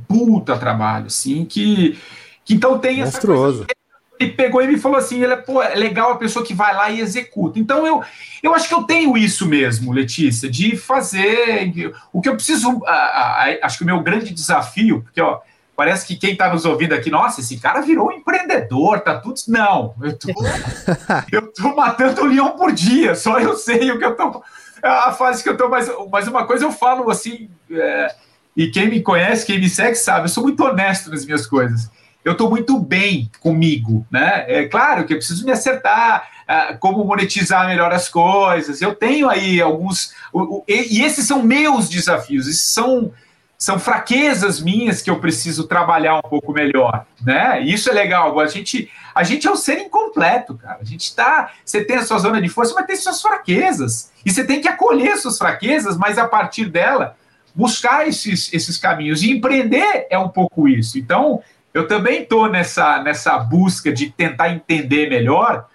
[0.07, 1.99] puta trabalho, assim, que,
[2.45, 3.65] que então tem Monstruoso.
[3.65, 3.80] essa coisa
[4.21, 6.75] e pegou e me falou assim: ele é, pô, é legal a pessoa que vai
[6.75, 7.59] lá e executa.
[7.59, 8.05] Então eu,
[8.43, 11.73] eu acho que eu tenho isso mesmo, Letícia, de fazer.
[12.13, 12.83] O que eu preciso.
[12.85, 15.41] A, a, a, acho que o meu grande desafio, porque ó,
[15.75, 19.41] parece que quem está nos ouvindo aqui, nossa, esse cara virou um empreendedor, tá tudo.
[19.49, 20.29] Não, eu tô,
[21.33, 24.43] eu tô matando um leão por dia, só eu sei o que eu tô.
[24.83, 28.15] A fase que eu tô, mas, mas uma coisa eu falo assim, é,
[28.57, 31.91] e quem me conhece, quem me segue, sabe, eu sou muito honesto nas minhas coisas
[32.25, 34.45] eu estou muito bem comigo, né?
[34.47, 38.83] É claro que eu preciso me acertar, uh, como monetizar melhor as coisas.
[38.83, 40.13] Eu tenho aí alguns.
[40.33, 43.11] O, e esses são meus desafios, esses são,
[43.57, 47.63] são fraquezas minhas que eu preciso trabalhar um pouco melhor, né?
[47.63, 48.39] E isso é legal.
[48.39, 50.79] A gente, a gente é um ser incompleto, cara.
[50.81, 51.53] A gente está.
[51.65, 54.13] Você tem a sua zona de força, mas tem suas fraquezas.
[54.27, 57.17] E você tem que acolher suas fraquezas, mas a partir dela
[57.55, 59.23] buscar esses, esses caminhos.
[59.23, 60.99] E empreender é um pouco isso.
[60.99, 65.67] Então, eu também estou nessa, nessa busca de tentar entender melhor,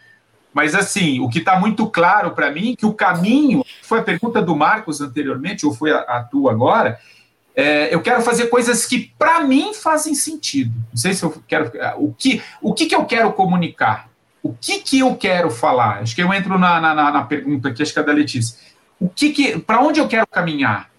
[0.54, 4.04] mas assim, o que está muito claro para mim é que o caminho, foi a
[4.04, 7.00] pergunta do Marcos anteriormente, ou foi a, a tua agora,
[7.56, 10.74] é, eu quero fazer coisas que para mim fazem sentido.
[10.92, 11.72] Não sei se eu quero.
[11.98, 14.10] O que, o que, que eu quero comunicar?
[14.44, 16.02] O que, que eu quero falar?
[16.02, 18.58] Acho que eu entro na, na, na pergunta aqui, acho que é da Letícia.
[19.00, 20.90] O que, que para onde eu quero caminhar?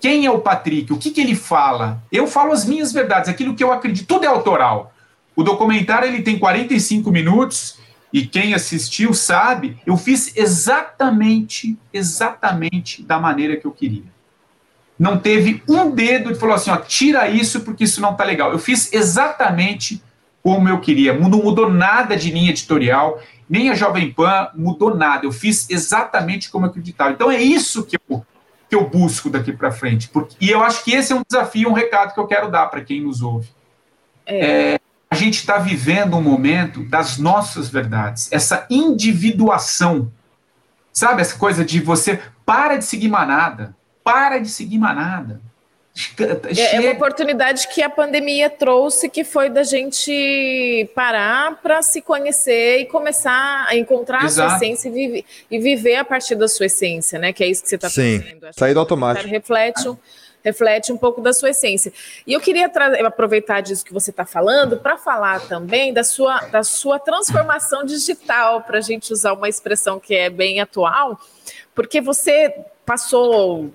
[0.00, 0.92] Quem é o Patrick?
[0.92, 2.02] O que, que ele fala?
[2.10, 4.06] Eu falo as minhas verdades, aquilo que eu acredito.
[4.06, 4.94] Tudo é autoral.
[5.36, 7.78] O documentário ele tem 45 minutos
[8.12, 14.04] e quem assistiu sabe, eu fiz exatamente, exatamente da maneira que eu queria.
[14.98, 18.52] Não teve um dedo que falou assim, ó, tira isso porque isso não tá legal.
[18.52, 20.02] Eu fiz exatamente
[20.42, 21.14] como eu queria.
[21.14, 25.24] Não mudou nada de linha editorial, nem a Jovem Pan mudou nada.
[25.24, 27.12] Eu fiz exatamente como eu acreditava.
[27.12, 28.24] Então é isso que eu
[28.70, 30.08] que eu busco daqui para frente.
[30.08, 32.68] Porque, e eu acho que esse é um desafio, um recado que eu quero dar
[32.68, 33.48] para quem nos ouve.
[34.24, 34.74] É.
[34.74, 34.80] É,
[35.10, 40.10] a gente está vivendo um momento das nossas verdades, essa individuação.
[40.92, 45.40] Sabe essa coisa de você para de seguir manada, para de seguir manada.
[46.56, 52.00] É, é uma oportunidade que a pandemia trouxe, que foi da gente parar para se
[52.00, 54.54] conhecer e começar a encontrar Exato.
[54.54, 57.32] a sua essência e, vive, e, viver a partir da sua essência, né?
[57.32, 58.46] Que é isso que você está fazendo.
[58.52, 59.28] Sair do automático.
[59.28, 59.96] Reflete um,
[60.42, 61.92] reflete um pouco da sua essência.
[62.26, 62.70] E eu queria
[63.06, 68.62] aproveitar disso que você está falando para falar também da sua, da sua transformação digital,
[68.62, 71.20] para a gente usar uma expressão que é bem atual,
[71.74, 73.70] porque você passou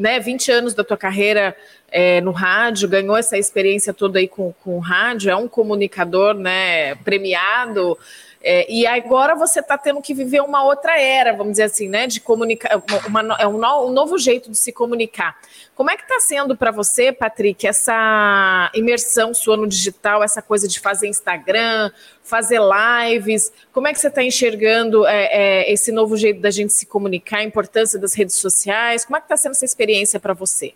[0.00, 1.54] né, 20 anos da tua carreira
[1.92, 6.34] é, no rádio, ganhou essa experiência toda aí com, com o rádio, é um comunicador
[6.34, 7.98] né, premiado.
[8.42, 12.06] É, e agora você está tendo que viver uma outra era, vamos dizer assim, né?
[12.06, 15.38] De comunicar, uma, é um, no, um, novo jeito de se comunicar.
[15.74, 20.66] Como é que está sendo para você, Patrick, essa imersão sua no digital, essa coisa
[20.66, 21.90] de fazer Instagram,
[22.22, 23.52] fazer lives?
[23.72, 27.38] Como é que você está enxergando é, é, esse novo jeito da gente se comunicar,
[27.38, 29.04] a importância das redes sociais?
[29.04, 30.72] Como é que está sendo essa experiência para você?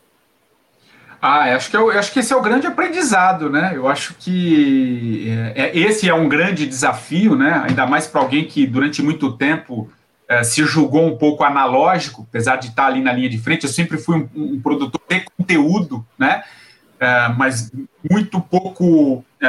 [1.26, 3.72] Ah, acho que, eu, acho que esse é o grande aprendizado, né?
[3.74, 7.64] Eu acho que é, é esse é um grande desafio, né?
[7.66, 9.90] Ainda mais para alguém que durante muito tempo
[10.28, 13.64] é, se julgou um pouco analógico, apesar de estar ali na linha de frente.
[13.64, 16.42] Eu sempre fui um, um produtor de conteúdo, né?
[17.04, 17.70] é, mas
[18.08, 19.46] muito pouco é,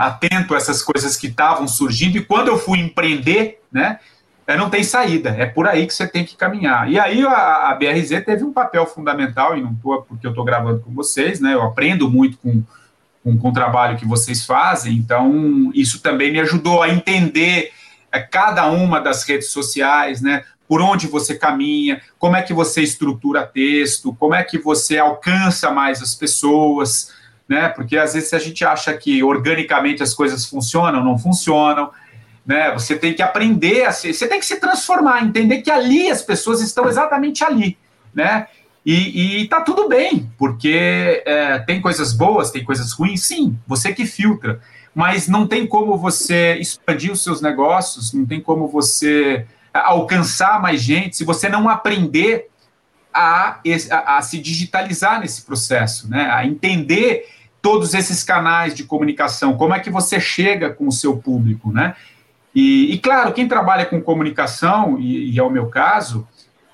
[0.00, 2.16] atento a essas coisas que estavam surgindo.
[2.16, 3.98] E quando eu fui empreender, né,
[4.46, 6.90] é, não tem saída, é por aí que você tem que caminhar.
[6.90, 10.44] E aí a, a BRZ teve um papel fundamental, e não estou porque eu estou
[10.44, 12.62] gravando com vocês, né, eu aprendo muito com,
[13.22, 17.72] com, com, o trabalho que vocês fazem, então isso também me ajudou a entender
[18.12, 22.82] é, cada uma das redes sociais, né, por onde você caminha, como é que você
[22.82, 27.12] estrutura texto, como é que você alcança mais as pessoas,
[27.48, 27.68] né?
[27.68, 31.90] Porque às vezes a gente acha que organicamente as coisas funcionam, não funcionam,
[32.46, 32.72] né?
[32.72, 36.22] Você tem que aprender a ser, você tem que se transformar, entender que ali as
[36.22, 37.78] pessoas estão exatamente ali,
[38.14, 38.46] né?
[38.84, 43.94] E, e tá tudo bem, porque é, tem coisas boas, tem coisas ruins, sim, você
[43.94, 44.60] que filtra,
[44.94, 50.82] mas não tem como você expandir os seus negócios, não tem como você alcançar mais
[50.82, 52.48] gente se você não aprender
[53.12, 53.58] a,
[53.90, 56.28] a, a, se digitalizar nesse processo, né?
[56.30, 57.26] a entender
[57.62, 61.72] todos esses canais de comunicação, como é que você chega com o seu público.
[61.72, 61.94] Né?
[62.54, 66.20] E, e claro, quem trabalha com comunicação, e, e é o meu caso,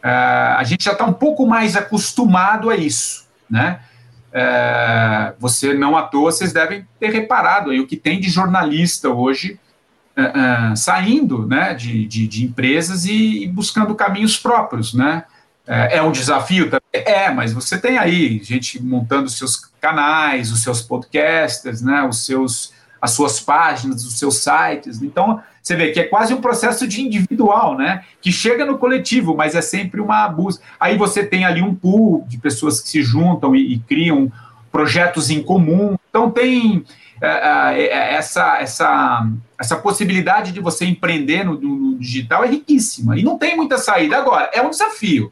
[0.04, 3.26] uh, a gente já está um pouco mais acostumado a isso.
[3.48, 3.80] Né?
[4.30, 9.08] Uh, você não à toa, vocês devem ter reparado aí o que tem de jornalista
[9.08, 9.58] hoje
[10.16, 15.24] uh, saindo né, de, de, de empresas e, e, buscando caminhos próprios, né?
[15.66, 16.80] É, é um desafio também?
[16.92, 22.72] É, mas você tem aí gente montando seus canais, os seus podcasters, né, os seus,
[23.00, 25.02] as suas páginas, os seus sites.
[25.02, 28.04] Então, você vê que é quase um processo de individual, né?
[28.20, 30.62] Que chega no coletivo, mas é sempre uma busca.
[30.78, 34.30] Aí você tem ali um pool de pessoas que se juntam e, e criam
[34.70, 35.96] projetos em comum.
[36.08, 36.84] Então tem
[37.20, 43.18] é, é, é, essa, essa, essa possibilidade de você empreender no, no, digital é riquíssima
[43.18, 44.16] e não tem muita saída.
[44.16, 45.30] Agora, é um desafio.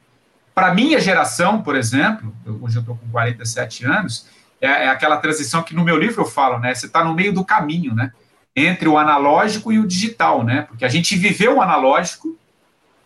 [0.55, 4.27] Para minha geração, por exemplo, hoje eu estou com 47 anos,
[4.61, 6.75] é, é, aquela transição que no meu livro eu falo, né?
[6.75, 8.13] Você está no meio do caminho, né?
[8.55, 10.63] Entre o analógico e o digital, né?
[10.63, 12.37] Porque a gente viveu o analógico,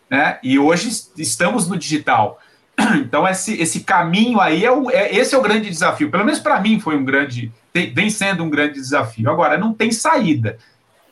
[0.09, 0.39] né?
[0.43, 2.39] E hoje estamos no digital.
[2.95, 6.09] Então, esse, esse caminho aí, é, o, é esse é o grande desafio.
[6.09, 9.29] Pelo menos para mim foi um grande, tem, vem sendo um grande desafio.
[9.29, 10.57] Agora, não tem saída.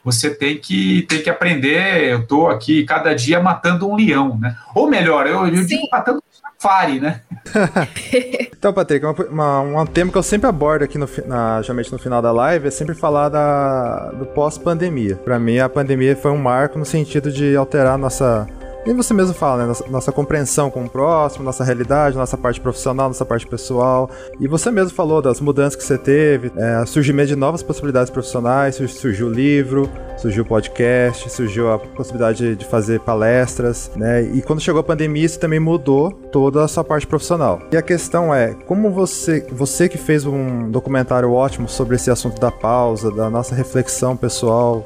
[0.04, 2.10] Você tem que, tem que aprender.
[2.10, 4.58] Eu estou aqui cada dia matando um leão, né?
[4.74, 6.24] Ou melhor, eu, eu digo matando
[6.62, 7.22] safari, né?
[8.56, 11.98] então, Patrick, uma, uma, um tema que eu sempre abordo aqui, no, na, geralmente no
[11.98, 15.16] final da live, é sempre falar da, do pós-pandemia.
[15.16, 18.48] Para mim, a pandemia foi um marco no sentido de alterar nossa
[18.86, 19.68] e você mesmo fala, né?
[19.68, 24.10] Nossa, nossa, compreensão com o próximo, nossa realidade, nossa parte profissional, nossa parte pessoal.
[24.40, 28.76] E você mesmo falou das mudanças que você teve, é, surgimento de novas possibilidades profissionais,
[28.76, 34.24] surgiu o livro, surgiu o podcast, surgiu a possibilidade de fazer palestras, né?
[34.24, 37.60] E quando chegou a pandemia, isso também mudou toda a sua parte profissional.
[37.72, 42.40] E a questão é, como você, você que fez um documentário ótimo sobre esse assunto
[42.40, 44.84] da pausa, da nossa reflexão pessoal,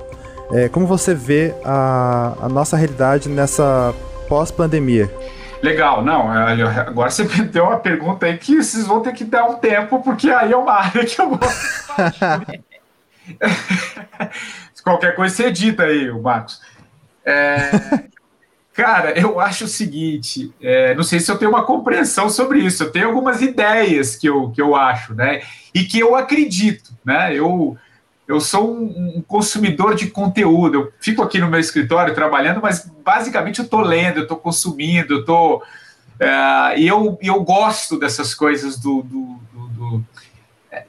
[0.51, 3.93] é, como você vê a, a nossa realidade nessa
[4.27, 5.11] pós-pandemia?
[5.61, 9.45] Legal, não, é, agora você tem uma pergunta aí que vocês vão ter que dar
[9.45, 11.85] um tempo, porque aí é uma área que eu gosto
[14.83, 16.61] Qualquer coisa você edita aí, o Marcos.
[17.25, 17.71] É,
[18.71, 22.83] cara, eu acho o seguinte, é, não sei se eu tenho uma compreensão sobre isso,
[22.83, 25.41] eu tenho algumas ideias que eu, que eu acho, né,
[25.73, 27.75] e que eu acredito, né, eu
[28.27, 30.75] eu sou um, um, consumidor de conteúdo.
[30.75, 35.13] Eu fico aqui no meu escritório trabalhando, mas basicamente eu estou lendo, eu estou consumindo,
[35.13, 35.63] eu estou.
[36.19, 40.05] É, e eu, eu gosto dessas coisas do, do, do, do,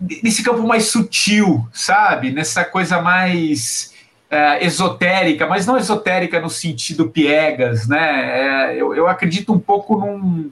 [0.00, 2.30] desse campo mais sutil, sabe?
[2.30, 3.92] Nessa coisa mais
[4.30, 8.70] é, esotérica, mas não esotérica no sentido piegas, né?
[8.70, 10.50] É, eu, eu acredito um pouco num,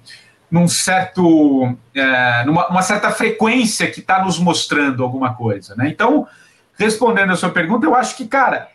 [0.50, 5.88] num certo, é, numa certa frequência que está nos mostrando alguma coisa, né?
[5.88, 6.28] Então
[6.76, 8.68] respondendo a sua pergunta, eu acho que, cara,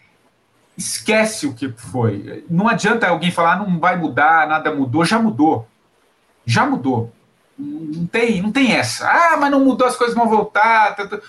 [0.77, 2.45] esquece o que foi.
[2.49, 5.67] Não adianta alguém falar, ah, não vai mudar, nada mudou, já mudou.
[6.45, 7.13] Já mudou.
[7.57, 9.07] Não tem, não tem essa.
[9.07, 10.95] Ah, mas não mudou, as coisas vão voltar.
[10.95, 11.19] Tá, tá.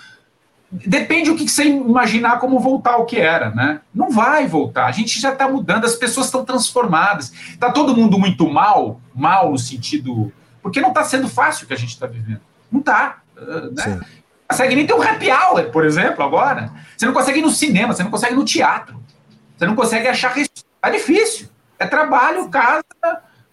[0.71, 3.81] Depende do que você imaginar como voltar ao que era, né?
[3.93, 4.85] Não vai voltar.
[4.85, 7.33] A gente já está mudando, as pessoas estão transformadas.
[7.49, 10.31] Está todo mundo muito mal, mal no sentido.
[10.61, 12.39] Porque não está sendo fácil o que a gente está vivendo.
[12.71, 13.17] Não está.
[13.35, 13.99] Né?
[14.51, 16.71] Consegue nem ter um happy hour, por exemplo, agora.
[16.95, 19.01] Você não consegue ir no cinema, você não consegue ir no teatro.
[19.57, 20.35] Você não consegue achar.
[20.81, 21.47] É difícil.
[21.79, 22.83] É trabalho, casa,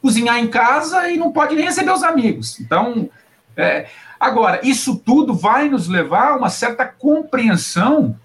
[0.02, 2.61] cozinhar em casa e não pode nem receber os amigos.
[2.61, 3.08] Então,
[3.56, 3.87] é,
[4.18, 8.18] agora, isso tudo vai nos levar a uma certa compreensão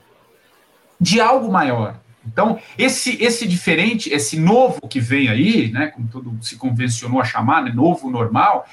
[0.99, 1.95] de algo maior.
[2.25, 7.25] Então, esse, esse diferente, esse novo que vem aí, né, como tudo se convencionou a
[7.25, 8.65] chamar, né, novo normal,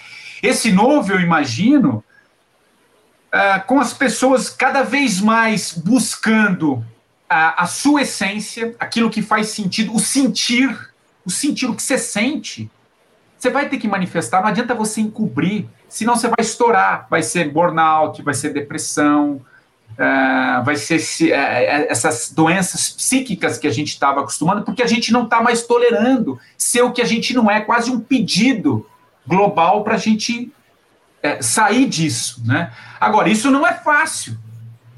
[0.43, 2.03] esse novo, eu imagino,
[3.33, 6.85] uh, com as pessoas cada vez mais buscando
[7.29, 10.77] a, a sua essência, aquilo que faz sentido, o sentir,
[11.25, 12.71] o sentir o que você sente,
[13.39, 17.51] você vai ter que manifestar, não adianta você encobrir, senão você vai estourar, vai ser
[17.51, 19.41] burnout, vai ser depressão,
[19.93, 25.13] uh, vai ser uh, essas doenças psíquicas que a gente estava acostumando, porque a gente
[25.13, 28.87] não está mais tolerando ser o que a gente não é, quase um pedido
[29.27, 30.53] global para a gente
[31.23, 32.73] é, sair disso, né?
[33.01, 34.37] Agora, isso não é fácil.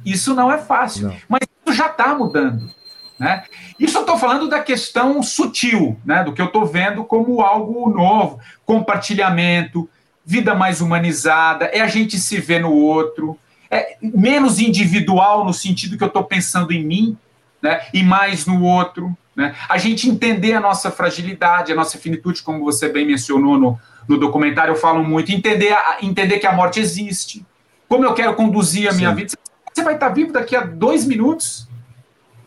[0.05, 1.09] Isso não é fácil.
[1.09, 1.17] Não.
[1.29, 2.71] Mas isso já está mudando.
[3.19, 3.45] Né?
[3.79, 6.25] Isso eu estou falando da questão sutil, né?
[6.25, 9.89] do que eu estou vendo como algo novo, compartilhamento,
[10.25, 13.39] vida mais humanizada, é a gente se ver no outro,
[13.71, 17.17] é menos individual no sentido que eu estou pensando em mim,
[17.61, 17.83] né?
[17.93, 19.17] e mais no outro.
[19.37, 19.55] Né?
[19.69, 24.19] A gente entender a nossa fragilidade, a nossa finitude, como você bem mencionou no, no
[24.19, 27.45] documentário, eu falo muito, entender, a, entender que a morte existe.
[27.89, 29.17] Como eu quero conduzir a minha Sim.
[29.17, 29.39] vida.
[29.73, 31.69] Você vai estar vivo daqui a dois minutos.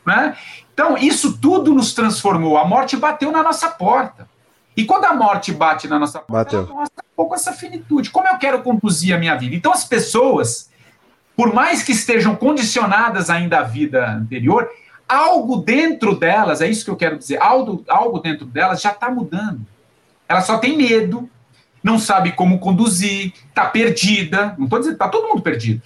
[0.05, 0.35] Né?
[0.73, 2.57] Então, isso tudo nos transformou.
[2.57, 4.27] A morte bateu na nossa porta.
[4.75, 8.09] E quando a morte bate na nossa porta, ela mostra um pouco essa finitude.
[8.09, 9.55] Como eu quero conduzir a minha vida?
[9.55, 10.69] Então, as pessoas,
[11.35, 14.69] por mais que estejam condicionadas ainda à vida anterior,
[15.07, 19.09] algo dentro delas, é isso que eu quero dizer, algo, algo dentro delas já está
[19.09, 19.65] mudando.
[20.27, 21.29] Ela só tem medo,
[21.85, 24.55] não sabe como conduzir, está perdida.
[24.57, 25.83] Não estou dizendo, está todo mundo perdido.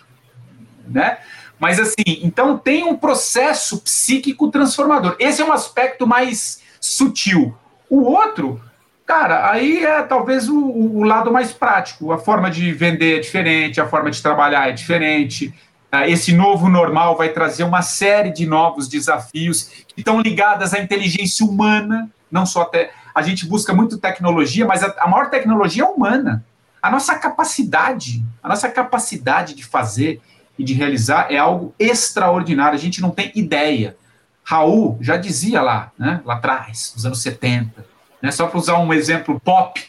[0.88, 1.18] Né?
[1.60, 5.18] Mas assim, então tem um processo psíquico transformador.
[5.20, 7.54] Esse é um aspecto mais sutil.
[7.90, 8.62] O outro,
[9.06, 12.14] cara, aí é talvez o, o lado mais prático.
[12.14, 15.54] A forma de vender é diferente, a forma de trabalhar é diferente.
[15.92, 20.80] Ah, esse novo normal vai trazer uma série de novos desafios que estão ligados à
[20.80, 22.92] inteligência humana, não só até.
[23.14, 26.46] A gente busca muito tecnologia, mas a, a maior tecnologia é humana.
[26.82, 30.22] A nossa capacidade, a nossa capacidade de fazer,
[30.60, 32.78] e de realizar é algo extraordinário.
[32.78, 33.96] A gente não tem ideia.
[34.44, 37.86] Raul já dizia lá, né, lá atrás, nos anos 70,
[38.22, 39.82] né, só para usar um exemplo pop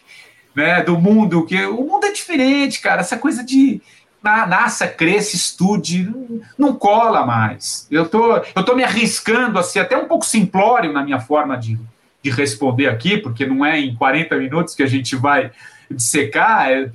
[0.55, 3.01] né, do mundo, que o mundo é diferente, cara.
[3.01, 3.83] Essa coisa de
[4.23, 7.89] nasça, cresça, estude, não, não cola mais.
[7.91, 11.57] Eu tô, eu tô me arriscando a ser até um pouco simplório na minha forma
[11.57, 11.81] de,
[12.23, 15.51] de responder aqui, porque não é em 40 minutos que a gente vai
[15.91, 16.89] de secar, é,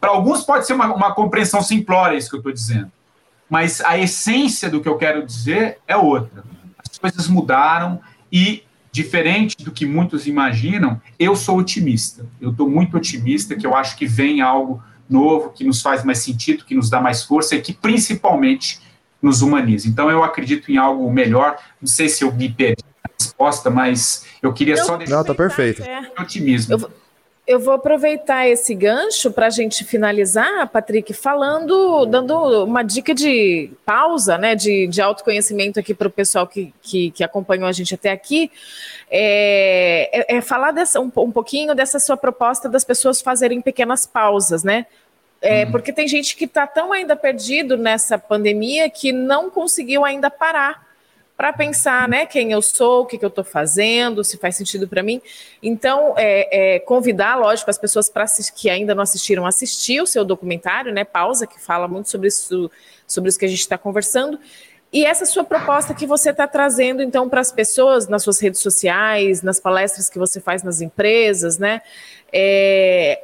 [0.00, 2.90] para alguns pode ser uma, uma compreensão simplória, isso que eu estou dizendo.
[3.50, 6.44] Mas a essência do que eu quero dizer é outra.
[6.78, 8.62] As coisas mudaram e,
[8.92, 12.24] diferente do que muitos imaginam, eu sou otimista.
[12.40, 16.18] Eu estou muito otimista, que eu acho que vem algo novo, que nos faz mais
[16.18, 18.80] sentido, que nos dá mais força e que principalmente
[19.20, 19.88] nos humaniza.
[19.88, 21.58] Então eu acredito em algo melhor.
[21.80, 22.82] Não sei se eu me perdi
[23.42, 25.16] resposta, mas eu queria eu, só deixar.
[25.16, 25.82] Não, tá perfeito.
[25.82, 26.10] É.
[26.18, 26.74] Otimismo.
[26.74, 26.90] Eu,
[27.46, 33.70] eu vou aproveitar esse gancho para a gente finalizar, Patrick, falando, dando uma dica de
[33.84, 37.94] pausa, né, de, de autoconhecimento aqui para o pessoal que, que, que, acompanhou a gente
[37.94, 38.50] até aqui,
[39.10, 44.06] é, é, é falar dessa, um, um, pouquinho dessa sua proposta das pessoas fazerem pequenas
[44.06, 44.86] pausas, né?
[45.40, 45.72] É, uhum.
[45.72, 50.81] Porque tem gente que está tão ainda perdido nessa pandemia que não conseguiu ainda parar
[51.42, 54.86] para pensar, né, quem eu sou, o que, que eu estou fazendo, se faz sentido
[54.86, 55.20] para mim.
[55.60, 60.24] Então, é, é, convidar, lógico, as pessoas para que ainda não assistiram, assistir o seu
[60.24, 62.70] documentário, né, Pausa, que fala muito sobre isso,
[63.08, 64.38] sobre isso que a gente está conversando.
[64.92, 68.60] E essa sua proposta que você está trazendo, então, para as pessoas nas suas redes
[68.60, 71.82] sociais, nas palestras que você faz nas empresas, né?
[72.32, 73.20] É,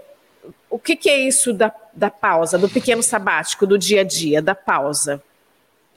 [0.69, 4.43] o que, que, é isso da, da pausa, do pequeno sabático, do dia a dia,
[4.43, 5.23] da pausa?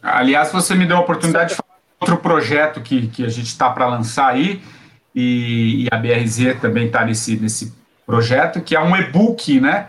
[0.04, 1.71] Aliás, você me deu a oportunidade de falar
[2.02, 4.62] outro projeto que, que a gente está para lançar aí,
[5.14, 7.74] e, e, a BRZ também está nesse, nesse
[8.06, 9.88] projeto, que é um e-book, né?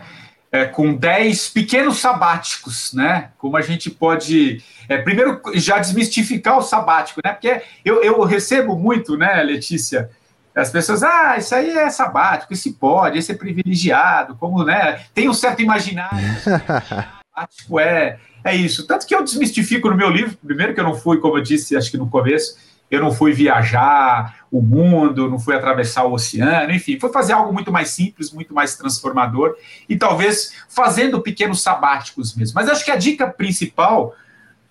[0.51, 3.31] É, com 10 pequenos sabáticos, né?
[3.37, 4.61] Como a gente pode.
[4.87, 7.31] É, primeiro, já desmistificar o sabático, né?
[7.31, 10.11] Porque eu, eu recebo muito, né, Letícia?
[10.53, 15.05] As pessoas, ah, isso aí é sabático, esse pode, esse é privilegiado, como, né?
[15.13, 16.19] Tem um certo imaginário.
[17.33, 18.85] sabático é, é isso.
[18.85, 21.77] Tanto que eu desmistifico no meu livro, primeiro que eu não fui, como eu disse,
[21.77, 22.57] acho que no começo,
[22.91, 27.51] eu não fui viajar o mundo, não fui atravessar o oceano, enfim, foi fazer algo
[27.51, 29.55] muito mais simples, muito mais transformador
[29.89, 32.53] e talvez fazendo pequenos sabáticos mesmo.
[32.55, 34.15] Mas acho que a dica principal,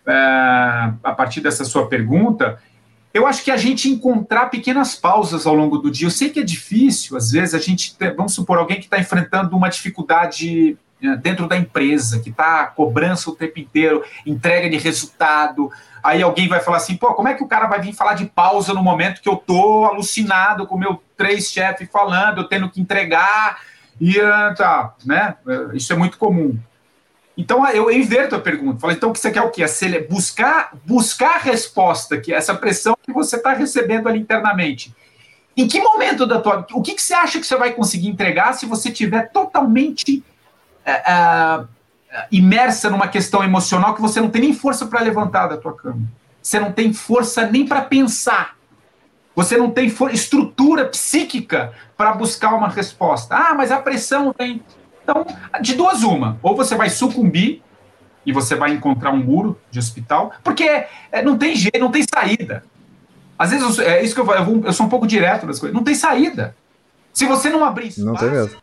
[0.07, 0.13] é,
[1.03, 2.61] a partir dessa sua pergunta,
[3.13, 6.07] eu acho que a gente encontrar pequenas pausas ao longo do dia.
[6.07, 9.57] Eu sei que é difícil, às vezes a gente, vamos supor, alguém que está enfrentando
[9.57, 10.79] uma dificuldade
[11.21, 15.71] dentro da empresa, que está cobrança o tempo inteiro, entrega de resultado.
[16.03, 18.27] Aí alguém vai falar assim, pô, como é que o cara vai vir falar de
[18.27, 22.81] pausa no momento que eu tô alucinado com meu três chefe falando, eu tendo que
[22.81, 23.61] entregar,
[24.01, 25.37] e ah, tá, né?
[25.75, 26.59] Isso é muito comum.
[27.37, 28.81] Então eu inverto a pergunta.
[28.81, 29.65] Falo, então o que você quer o quê?
[30.09, 34.95] Buscar, buscar a resposta, que é essa pressão que você está recebendo ali internamente.
[35.57, 36.67] Em que momento da tua.
[36.73, 40.23] O que, que você acha que você vai conseguir entregar se você tiver totalmente
[40.85, 45.57] é, é, imersa numa questão emocional que você não tem nem força para levantar da
[45.57, 46.03] tua cama?
[46.43, 48.57] Você não tem força nem para pensar.
[49.35, 53.35] Você não tem estrutura psíquica para buscar uma resposta.
[53.35, 54.63] Ah, mas a pressão vem.
[55.03, 55.27] Então,
[55.61, 56.39] de duas uma.
[56.43, 57.63] Ou você vai sucumbir
[58.25, 62.03] e você vai encontrar um muro de hospital, porque é, não tem jeito, não tem
[62.03, 62.65] saída.
[63.39, 65.75] Às vezes, eu, é isso que eu, eu, eu sou um pouco direto das coisas.
[65.75, 66.55] Não tem saída.
[67.13, 68.62] Se você não abrir espaço, não tem mesmo.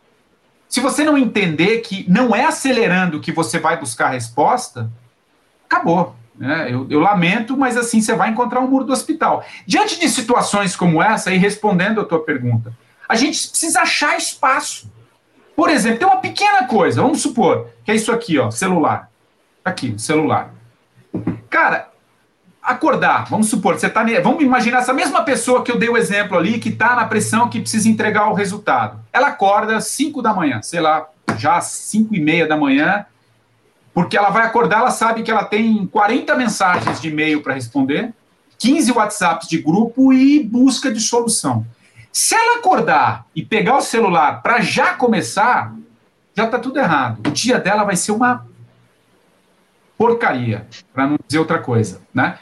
[0.70, 4.90] Se você não entender que não é acelerando que você vai buscar a resposta,
[5.66, 6.16] acabou.
[6.38, 6.68] Né?
[6.72, 9.44] Eu, eu, lamento, mas assim você vai encontrar um muro do hospital.
[9.66, 12.72] Diante de situações como essa, e respondendo a tua pergunta,
[13.10, 14.90] a gente precisa achar espaço.
[15.56, 19.10] Por exemplo, tem uma pequena coisa, vamos supor que é isso aqui, ó, celular.
[19.66, 20.54] Aqui, celular.
[21.50, 21.89] Cara,
[22.70, 26.38] acordar, vamos supor, você tá, vamos imaginar essa mesma pessoa que eu dei o exemplo
[26.38, 29.00] ali, que está na pressão, que precisa entregar o resultado.
[29.12, 31.08] Ela acorda às 5 da manhã, sei lá,
[31.38, 33.06] já às 5 e meia da manhã,
[33.94, 38.14] porque ela vai acordar, ela sabe que ela tem 40 mensagens de e-mail para responder,
[38.60, 41.66] 15 WhatsApps de grupo e busca de solução.
[42.12, 45.74] Se ela acordar e pegar o celular para já começar,
[46.36, 47.20] já está tudo errado.
[47.28, 48.46] O dia dela vai ser uma
[49.98, 52.38] porcaria, para não dizer outra coisa, né?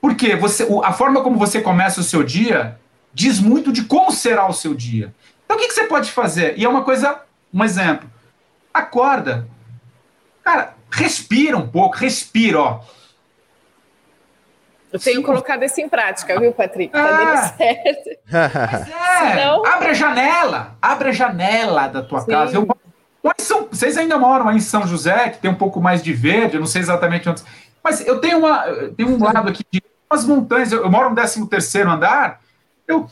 [0.00, 2.78] Porque você, a forma como você começa o seu dia
[3.12, 5.14] diz muito de como será o seu dia.
[5.44, 6.58] Então o que, que você pode fazer?
[6.58, 7.20] E é uma coisa,
[7.52, 8.10] um exemplo.
[8.74, 9.48] Acorda.
[10.44, 12.80] Cara, respira um pouco, respira, ó.
[14.92, 15.22] Eu tenho Sim.
[15.22, 16.92] colocado isso em prática, viu, Patrick?
[16.92, 17.54] Tá dando ah.
[17.56, 18.08] certo.
[18.32, 19.66] é, Senão...
[19.66, 22.30] abre a janela, abre a janela da tua Sim.
[22.30, 22.56] casa.
[22.56, 22.68] Eu,
[23.38, 26.56] são, vocês ainda moram aí em São José, que tem um pouco mais de verde,
[26.56, 27.42] eu não sei exatamente onde.
[27.86, 28.64] Mas eu tenho, uma,
[28.96, 29.80] tenho um lado aqui de
[30.10, 32.40] umas montanhas, eu, eu moro no 13 terceiro andar,
[32.84, 33.08] eu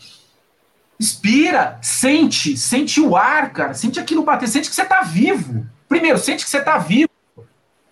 [0.99, 5.64] Inspira, sente, sente o ar, cara, sente aquilo bater, sente que você está vivo.
[5.89, 7.09] Primeiro, sente que você está vivo.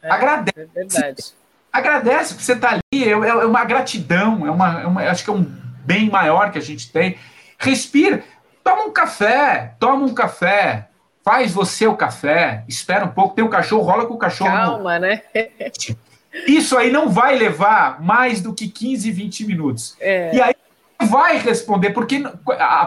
[0.03, 0.59] É, Agradece.
[0.59, 1.25] É verdade.
[1.73, 5.23] Agradece que você está ali, é, é, é, uma gratidão, é uma, é uma, acho
[5.23, 5.43] que é um
[5.85, 7.17] bem maior que a gente tem.
[7.59, 8.25] Respira,
[8.65, 10.89] toma um café, toma um café,
[11.25, 14.51] faz você o café, espera um pouco, tem um cachorro, rola com o cachorro.
[14.51, 15.07] Calma, no...
[15.07, 15.23] né?
[16.47, 19.97] Isso aí não vai levar mais do que 15, 20 minutos.
[20.01, 20.35] É.
[20.35, 20.55] E aí
[21.07, 22.23] vai responder, porque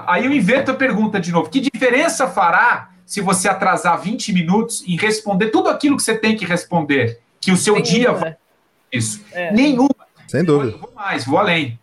[0.07, 1.49] aí eu inverto a pergunta de novo.
[1.49, 6.35] Que diferença fará se você atrasar 20 minutos em responder tudo aquilo que você tem
[6.35, 7.19] que responder?
[7.39, 7.91] Que o seu Nenhuma.
[7.91, 8.35] dia vai.
[8.91, 9.23] Isso.
[9.31, 9.51] É.
[9.51, 9.89] Nenhuma.
[10.27, 10.71] Sem dúvida.
[10.71, 11.79] Vou, vou mais, vou além.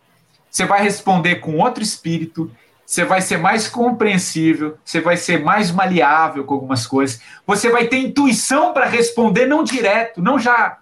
[0.49, 2.51] Você vai responder com outro espírito,
[2.85, 7.87] você vai ser mais compreensível, você vai ser mais maleável com algumas coisas, você vai
[7.87, 10.77] ter intuição para responder não direto, não já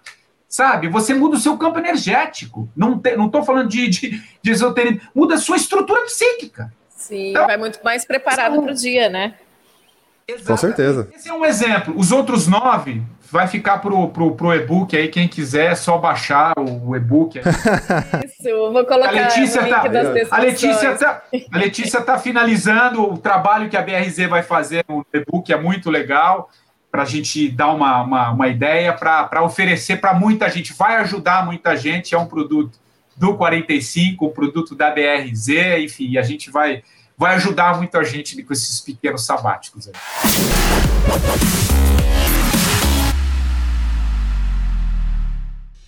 [0.52, 0.86] sabe?
[0.88, 2.68] Você muda o seu campo energético.
[2.76, 5.00] Não estou falando de, de, de esoterismo.
[5.14, 6.70] Muda a sua estrutura psíquica.
[6.90, 9.34] Sim, então, vai muito mais preparado para o dia, né?
[10.28, 10.46] Exatamente.
[10.46, 11.08] Com certeza.
[11.14, 11.94] Esse é um exemplo.
[11.96, 16.52] Os outros nove vai ficar pro, pro, pro e-book aí, quem quiser é só baixar
[16.58, 17.40] o e-book.
[18.22, 19.84] Isso, vou colocar a Letícia tá,
[20.30, 25.04] a Letícia tá, a Letícia tá finalizando o trabalho que a BRZ vai fazer no
[25.14, 26.50] e-book, é muito legal
[26.92, 31.46] para a gente dar uma, uma, uma ideia, para oferecer para muita gente, vai ajudar
[31.46, 32.78] muita gente, é um produto
[33.16, 35.48] do 45, um produto da BRZ,
[35.80, 36.82] enfim, a gente vai,
[37.16, 39.88] vai ajudar muita gente com esses pequenos sabáticos.
[39.88, 39.94] Aí.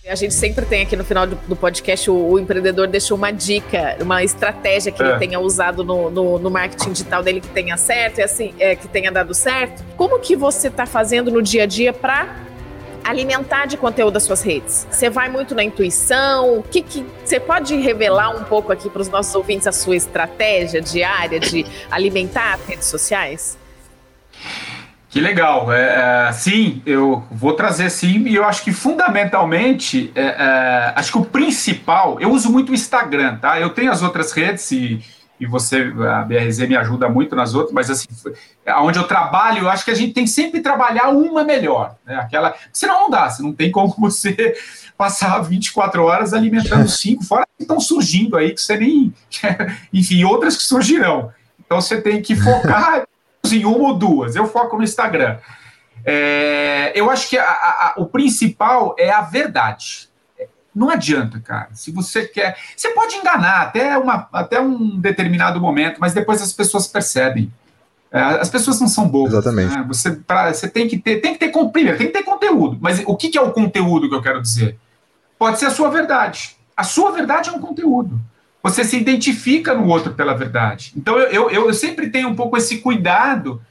[0.07, 3.31] A gente sempre tem aqui no final do, do podcast o, o, empreendedor deixou uma
[3.31, 5.07] dica, uma estratégia que é.
[5.07, 8.75] ele tenha usado no, no, no, marketing digital dele que tenha certo e assim é,
[8.75, 9.83] que tenha dado certo.
[9.97, 12.35] Como que você está fazendo no dia a dia para
[13.03, 14.85] alimentar de conteúdo as suas redes?
[14.91, 16.59] Você vai muito na intuição?
[16.59, 19.95] O que, que você pode revelar um pouco aqui para os nossos ouvintes a sua
[19.95, 23.57] estratégia diária de alimentar as redes sociais?
[25.15, 25.71] Que legal.
[25.71, 31.13] É, é, sim, eu vou trazer sim, e eu acho que fundamentalmente, é, é, acho
[31.13, 33.57] que o principal, eu uso muito o Instagram, tá?
[33.57, 35.01] Eu tenho as outras redes e,
[35.39, 38.09] e você, a BRZ me ajuda muito nas outras, mas assim,
[38.79, 42.17] onde eu trabalho, eu acho que a gente tem que sempre trabalhar uma melhor, né?
[42.17, 44.53] Aquela, senão não dá, você não tem como você
[44.97, 49.13] passar 24 horas alimentando cinco, fora que estão surgindo aí, que você nem,
[49.93, 51.31] enfim, outras que surgirão.
[51.65, 53.05] Então você tem que focar
[53.51, 54.35] em uma ou duas.
[54.35, 55.37] Eu foco no Instagram.
[56.03, 60.09] É, eu acho que a, a, o principal é a verdade.
[60.73, 61.69] Não adianta, cara.
[61.73, 62.57] Se você quer.
[62.75, 67.51] Você pode enganar até, uma, até um determinado momento, mas depois as pessoas percebem.
[68.11, 69.31] É, as pessoas não são boas.
[69.31, 69.75] Exatamente.
[69.75, 69.85] Né?
[69.87, 72.77] Você, pra, você tem que ter, tem que ter, primeiro, tem que ter conteúdo.
[72.81, 74.77] Mas o que, que é o conteúdo que eu quero dizer?
[75.39, 76.57] Pode ser a sua verdade.
[76.75, 78.19] A sua verdade é um conteúdo.
[78.65, 80.91] Você se identifica no outro pela verdade.
[80.97, 83.61] Então eu, eu, eu sempre tenho um pouco esse cuidado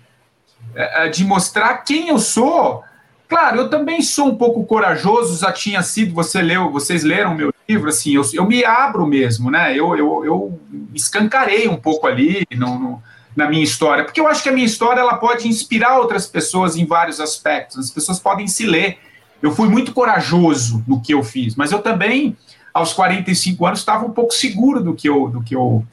[0.72, 2.80] é, é, de mostrar quem eu sou.
[3.28, 7.52] Claro, eu também sou um pouco corajoso, já tinha sido, você leu, vocês leram meu
[7.68, 9.72] livro, assim, eu, eu me abro mesmo, né?
[9.76, 10.60] Eu, eu, eu
[10.94, 13.02] escancarei um pouco ali no, no
[13.34, 16.76] na minha história, porque eu acho que a minha história ela pode inspirar outras pessoas
[16.76, 17.78] em vários aspectos.
[17.78, 18.98] As pessoas podem se ler.
[19.42, 22.36] Eu fui muito corajoso no que eu fiz, mas eu também
[22.74, 25.86] aos 45 anos estava um pouco seguro do que eu do que eu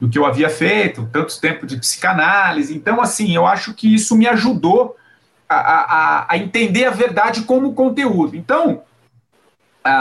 [0.00, 2.72] do que eu havia feito, tanto tempo de psicanálise.
[2.72, 4.94] Então, assim, eu acho que isso me ajudou
[5.48, 8.36] a, a, a entender a verdade como conteúdo.
[8.36, 8.82] Então,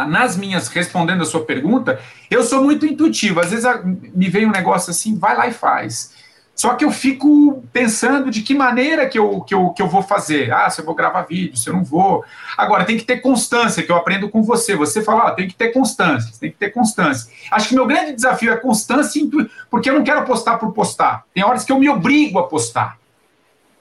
[0.07, 3.39] nas minhas, respondendo a sua pergunta, eu sou muito intuitivo.
[3.39, 3.65] Às vezes
[4.13, 6.13] me vem um negócio assim, vai lá e faz.
[6.57, 10.01] Só que eu fico pensando de que maneira que eu, que eu, que eu vou
[10.01, 10.51] fazer.
[10.51, 12.25] Ah, se eu vou gravar vídeo, se eu não vou.
[12.57, 14.75] Agora, tem que ter constância, que eu aprendo com você.
[14.75, 17.31] Você fala, ah, tem que ter constância, tem que ter constância.
[17.51, 19.21] Acho que meu grande desafio é constância,
[19.69, 21.25] porque eu não quero postar por postar.
[21.31, 22.97] Tem horas que eu me obrigo a postar.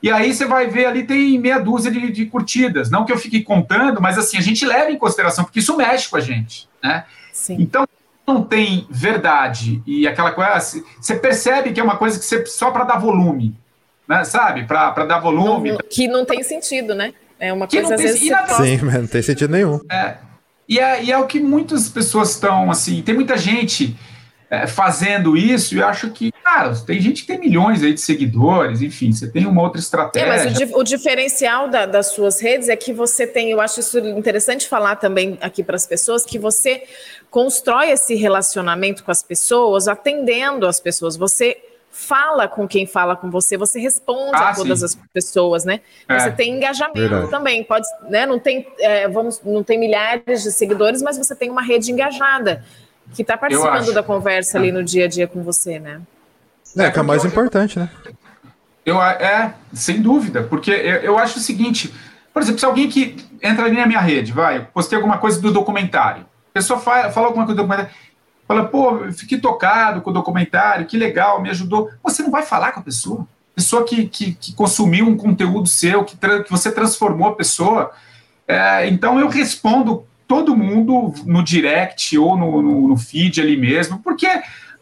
[0.03, 2.91] E aí você vai ver ali, tem meia dúzia de, de curtidas.
[2.91, 6.11] Não que eu fique contando, mas assim, a gente leva em consideração, porque isso mexe
[6.11, 6.69] com a gente.
[6.83, 7.07] Né?
[7.33, 7.57] Sim.
[7.59, 7.87] Então,
[8.27, 12.71] não tem verdade e aquela coisa, você percebe que é uma coisa que você só
[12.71, 13.55] para dar volume,
[14.09, 14.25] né?
[14.25, 14.65] Sabe?
[14.65, 15.73] Para dar volume.
[15.73, 17.15] Não, que não tem sentido, né?
[17.39, 18.21] É uma que coisa às vezes.
[18.21, 19.81] Sim, mas não tem sentido nenhum.
[19.91, 20.17] É.
[20.69, 23.01] E é, e é o que muitas pessoas estão assim.
[23.03, 23.97] Tem muita gente
[24.51, 28.01] é, fazendo isso, e eu acho que, cara, tem gente que tem milhões aí de
[28.01, 30.27] seguidores, enfim, você tem uma outra estratégia.
[30.27, 33.81] É, mas o, o diferencial da, das suas redes é que você tem, eu acho
[33.81, 36.85] isso interessante falar também aqui para as pessoas, que você
[37.31, 41.17] constrói esse relacionamento com as pessoas, atendendo as pessoas.
[41.17, 44.85] Você fala com quem fala com você, você responde ah, a todas sim.
[44.85, 45.81] as pessoas, né?
[46.09, 46.19] É.
[46.19, 47.31] Você tem engajamento Verdade.
[47.31, 48.25] também, pode, né?
[48.25, 52.65] Não tem, é, vamos, não tem milhares de seguidores, mas você tem uma rede engajada
[53.15, 56.01] que está participando da conversa ali no dia a dia com você, né?
[56.77, 57.89] É, que é o mais importante, né?
[58.85, 61.93] Eu, é, sem dúvida, porque eu, eu acho o seguinte,
[62.33, 65.53] por exemplo, se alguém que entra ali na minha rede, vai, postei alguma coisa do
[65.53, 67.97] documentário, a pessoa fala, fala alguma coisa do documentário,
[68.47, 71.91] fala, pô, fiquei tocado com o documentário, que legal, me ajudou.
[72.03, 73.27] Você não vai falar com a pessoa.
[73.55, 77.91] Pessoa que, que, que consumiu um conteúdo seu, que, que você transformou a pessoa.
[78.47, 83.99] É, então eu respondo todo mundo no direct ou no, no, no feed ali mesmo,
[84.01, 84.29] porque,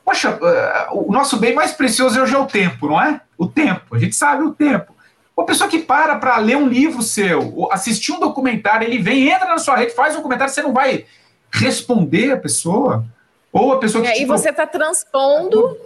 [0.04, 3.20] poxa, uh, o nosso bem mais precioso hoje é o tempo, não é?
[3.38, 4.94] O tempo, a gente sabe o tempo.
[5.36, 9.48] Uma pessoa que para para ler um livro seu, assistir um documentário, ele vem, entra
[9.48, 11.06] na sua rede, faz um comentário, você não vai
[11.50, 13.04] responder a pessoa?
[13.52, 14.08] Ou a pessoa que.
[14.08, 15.76] E aí tipo, você está transpondo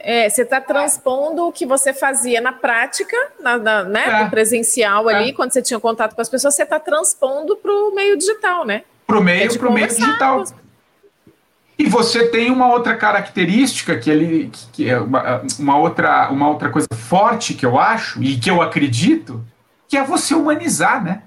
[0.00, 5.08] é, você está transpondo o que você fazia na prática, na, na né, é, presencial
[5.08, 5.32] ali, é.
[5.32, 8.82] quando você tinha contato com as pessoas, você está transpondo para o meio digital, né?
[9.06, 10.44] Para o meio, é pro meio digital.
[11.82, 16.70] E você tem uma outra característica que ele que é uma, uma, outra, uma outra
[16.70, 19.44] coisa forte que eu acho e que eu acredito,
[19.88, 21.22] que é você humanizar, né?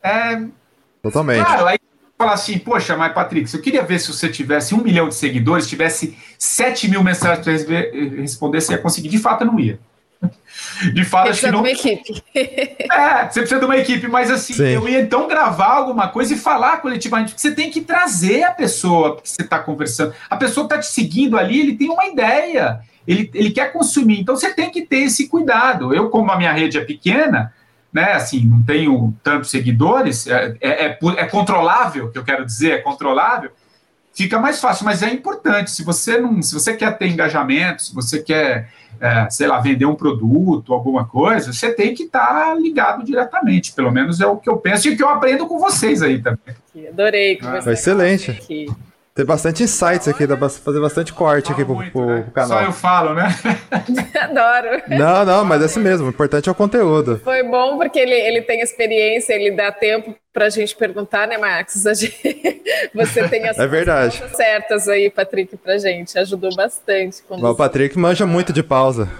[0.00, 0.40] É,
[1.02, 1.44] Totalmente.
[1.44, 1.76] Claro, aí
[2.16, 5.66] falar assim, poxa, mas Patrick, eu queria ver se você tivesse um milhão de seguidores,
[5.66, 7.74] tivesse 7 mil mensagens para
[8.20, 9.08] responder, você ia conseguir.
[9.08, 9.80] De fato, eu não ia.
[10.92, 11.62] De fato, acho que não.
[11.62, 12.22] de uma equipe.
[12.90, 14.68] É, você precisa de uma equipe, mas assim, Sim.
[14.68, 18.50] eu ia então gravar alguma coisa e falar coletivamente, porque você tem que trazer a
[18.50, 20.14] pessoa que você está conversando.
[20.28, 24.36] A pessoa está te seguindo ali, ele tem uma ideia, ele, ele quer consumir, então
[24.36, 25.94] você tem que ter esse cuidado.
[25.94, 27.52] Eu, como a minha rede é pequena,
[27.92, 32.72] né, assim, não tenho tantos seguidores, é, é, é, é, controlável, que eu quero dizer,
[32.72, 33.50] é controlável,
[34.18, 37.94] fica mais fácil, mas é importante, se você não, se você quer ter engajamento, se
[37.94, 38.68] você quer,
[39.00, 43.72] é, sei lá, vender um produto, alguma coisa, você tem que estar tá ligado diretamente,
[43.72, 46.20] pelo menos é o que eu penso e o que eu aprendo com vocês aí
[46.20, 46.56] também.
[46.88, 47.70] Adorei conversar.
[47.70, 48.32] Ah, excelente.
[48.32, 48.66] Aqui.
[49.18, 52.22] Tem bastante insights aqui, dá pra fazer bastante corte aqui pro, muito, pro, né?
[52.22, 52.58] pro, canal.
[52.58, 53.26] Só eu falo, né?
[54.14, 54.80] Adoro.
[54.86, 56.06] Não, não, mas é assim mesmo.
[56.06, 57.20] O importante é o conteúdo.
[57.24, 61.82] Foi bom porque ele, ele tem experiência, ele dá tempo pra gente perguntar, né, Max?
[61.96, 62.62] Gente,
[62.94, 64.22] você tem as é verdade.
[64.34, 66.16] certas aí, Patrick, pra gente.
[66.16, 67.20] Ajudou bastante.
[67.28, 69.10] O Patrick manja muito de pausa.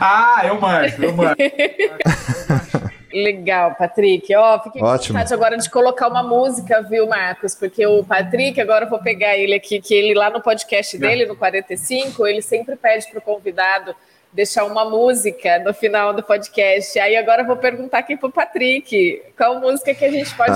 [0.00, 1.36] Ah, eu manjo, eu manjo.
[3.12, 4.34] Legal, Patrick.
[4.34, 7.54] Ó, oh, fiquei com vontade agora de colocar uma música, viu, Marcos?
[7.54, 11.26] Porque o Patrick, agora eu vou pegar ele aqui, que ele lá no podcast dele,
[11.26, 13.94] no 45, ele sempre pede para o convidado
[14.32, 16.98] deixar uma música no final do podcast.
[16.98, 20.52] Aí agora eu vou perguntar aqui pro Patrick, qual música que a gente pode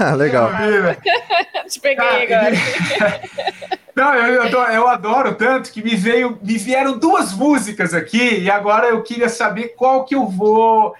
[0.00, 0.50] ah, Legal.
[1.68, 2.54] Te peguei agora.
[3.94, 8.48] Não, eu, eu, eu, adoro tanto que me veio, me vieram duas músicas aqui e
[8.48, 10.94] agora eu queria saber qual que eu vou,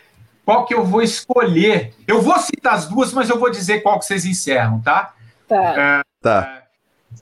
[0.49, 1.93] qual que eu vou escolher.
[2.07, 5.13] Eu vou citar as duas, mas eu vou dizer qual que vocês encerram, tá?
[5.47, 5.75] Tá.
[5.77, 6.63] É, tá.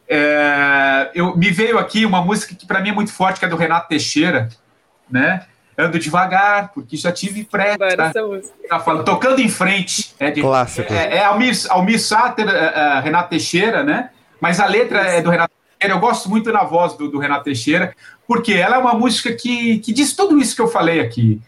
[0.09, 3.49] É, eu, me veio aqui uma música que para mim é muito forte, que é
[3.49, 4.49] do Renato Teixeira,
[5.11, 5.45] né?
[5.77, 7.97] Ando devagar, porque já tive pressa.
[7.97, 8.13] Tá?
[8.69, 10.15] tá falando, tocando em frente.
[10.21, 10.93] É de, Clássico.
[10.93, 14.11] É, é Almir, Almir Sater, é, é, Renato Teixeira, né?
[14.41, 15.97] Mas a letra é do Renato Teixeira.
[15.97, 17.93] Eu gosto muito da voz do, do Renato Teixeira,
[18.25, 21.43] porque ela é uma música que, que diz tudo isso que eu falei aqui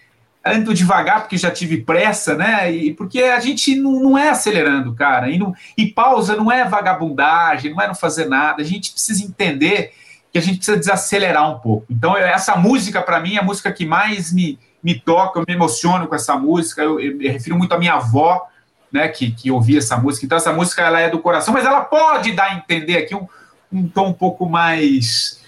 [0.45, 2.73] ando devagar porque já tive pressa, né?
[2.73, 5.31] E porque a gente não, não é acelerando, cara.
[5.31, 8.63] E, não, e pausa não é vagabundagem, não é não fazer nada.
[8.63, 9.93] A gente precisa entender
[10.33, 11.87] que a gente precisa desacelerar um pouco.
[11.91, 15.55] Então, essa música, para mim, é a música que mais me, me toca, eu me
[15.55, 16.83] emociono com essa música.
[16.83, 18.47] Eu, eu, eu refiro muito à minha avó,
[18.93, 20.25] né, que, que ouvia essa música.
[20.25, 23.27] Então, essa música ela é do coração, mas ela pode dar a entender aqui um,
[23.73, 25.39] um tom um pouco mais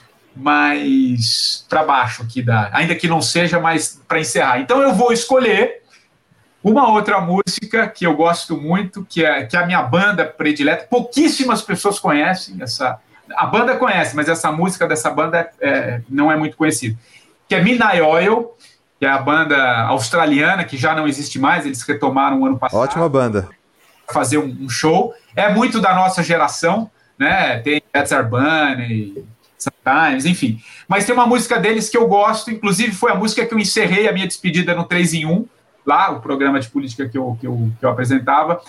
[0.40, 4.60] mais para baixo aqui da, ainda que não seja mais para encerrar.
[4.60, 5.82] Então eu vou escolher
[6.62, 10.86] uma outra música que eu gosto muito, que é que é a minha banda predileta.
[10.88, 12.98] Pouquíssimas pessoas conhecem essa.
[13.36, 16.98] A banda conhece, mas essa música dessa banda é, não é muito conhecida.
[17.48, 18.52] Que é Midnight Oil,
[18.98, 21.64] que é a banda australiana que já não existe mais.
[21.64, 22.80] Eles retomaram o ano passado.
[22.80, 23.48] Ótima banda.
[24.12, 25.14] Fazer um, um show.
[25.34, 27.58] É muito da nossa geração, né?
[27.60, 29.24] Tem Pets Bunny,
[29.60, 30.58] Sometimes, enfim.
[30.88, 34.08] Mas tem uma música deles que eu gosto, inclusive foi a música que eu encerrei
[34.08, 35.46] a minha despedida no 3 em 1,
[35.86, 38.60] lá, o programa de política que eu, que eu, que eu apresentava,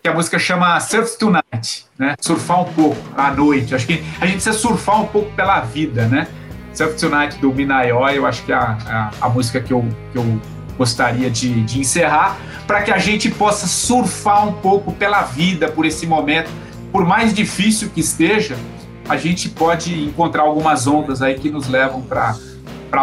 [0.00, 2.14] que a música chama Surf Tonight, né?
[2.20, 3.74] Surfar um pouco à noite.
[3.74, 6.28] Acho que a gente precisa surfar um pouco pela vida, né?
[6.72, 10.18] Surf Tonight do Minayo, eu acho que é a, a, a música que eu, que
[10.18, 10.40] eu
[10.78, 12.36] gostaria de, de encerrar,
[12.66, 16.50] para que a gente possa surfar um pouco pela vida, por esse momento,
[16.92, 18.56] por mais difícil que esteja,
[19.08, 22.36] a gente pode encontrar algumas ondas aí que nos levam para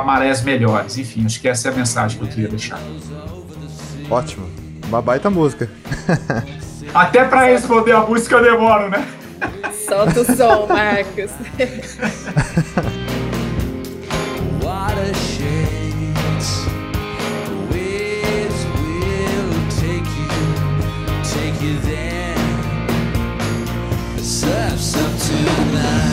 [0.03, 0.97] marés melhores.
[0.97, 2.79] Enfim, acho que essa é a mensagem que eu queria deixar.
[4.09, 4.47] Ótimo.
[4.87, 5.69] Uma baita música.
[6.93, 9.07] Até para responder a música eu demoro, né?
[9.87, 11.31] Solta o som, Marcos.
[25.41, 26.12] tonight.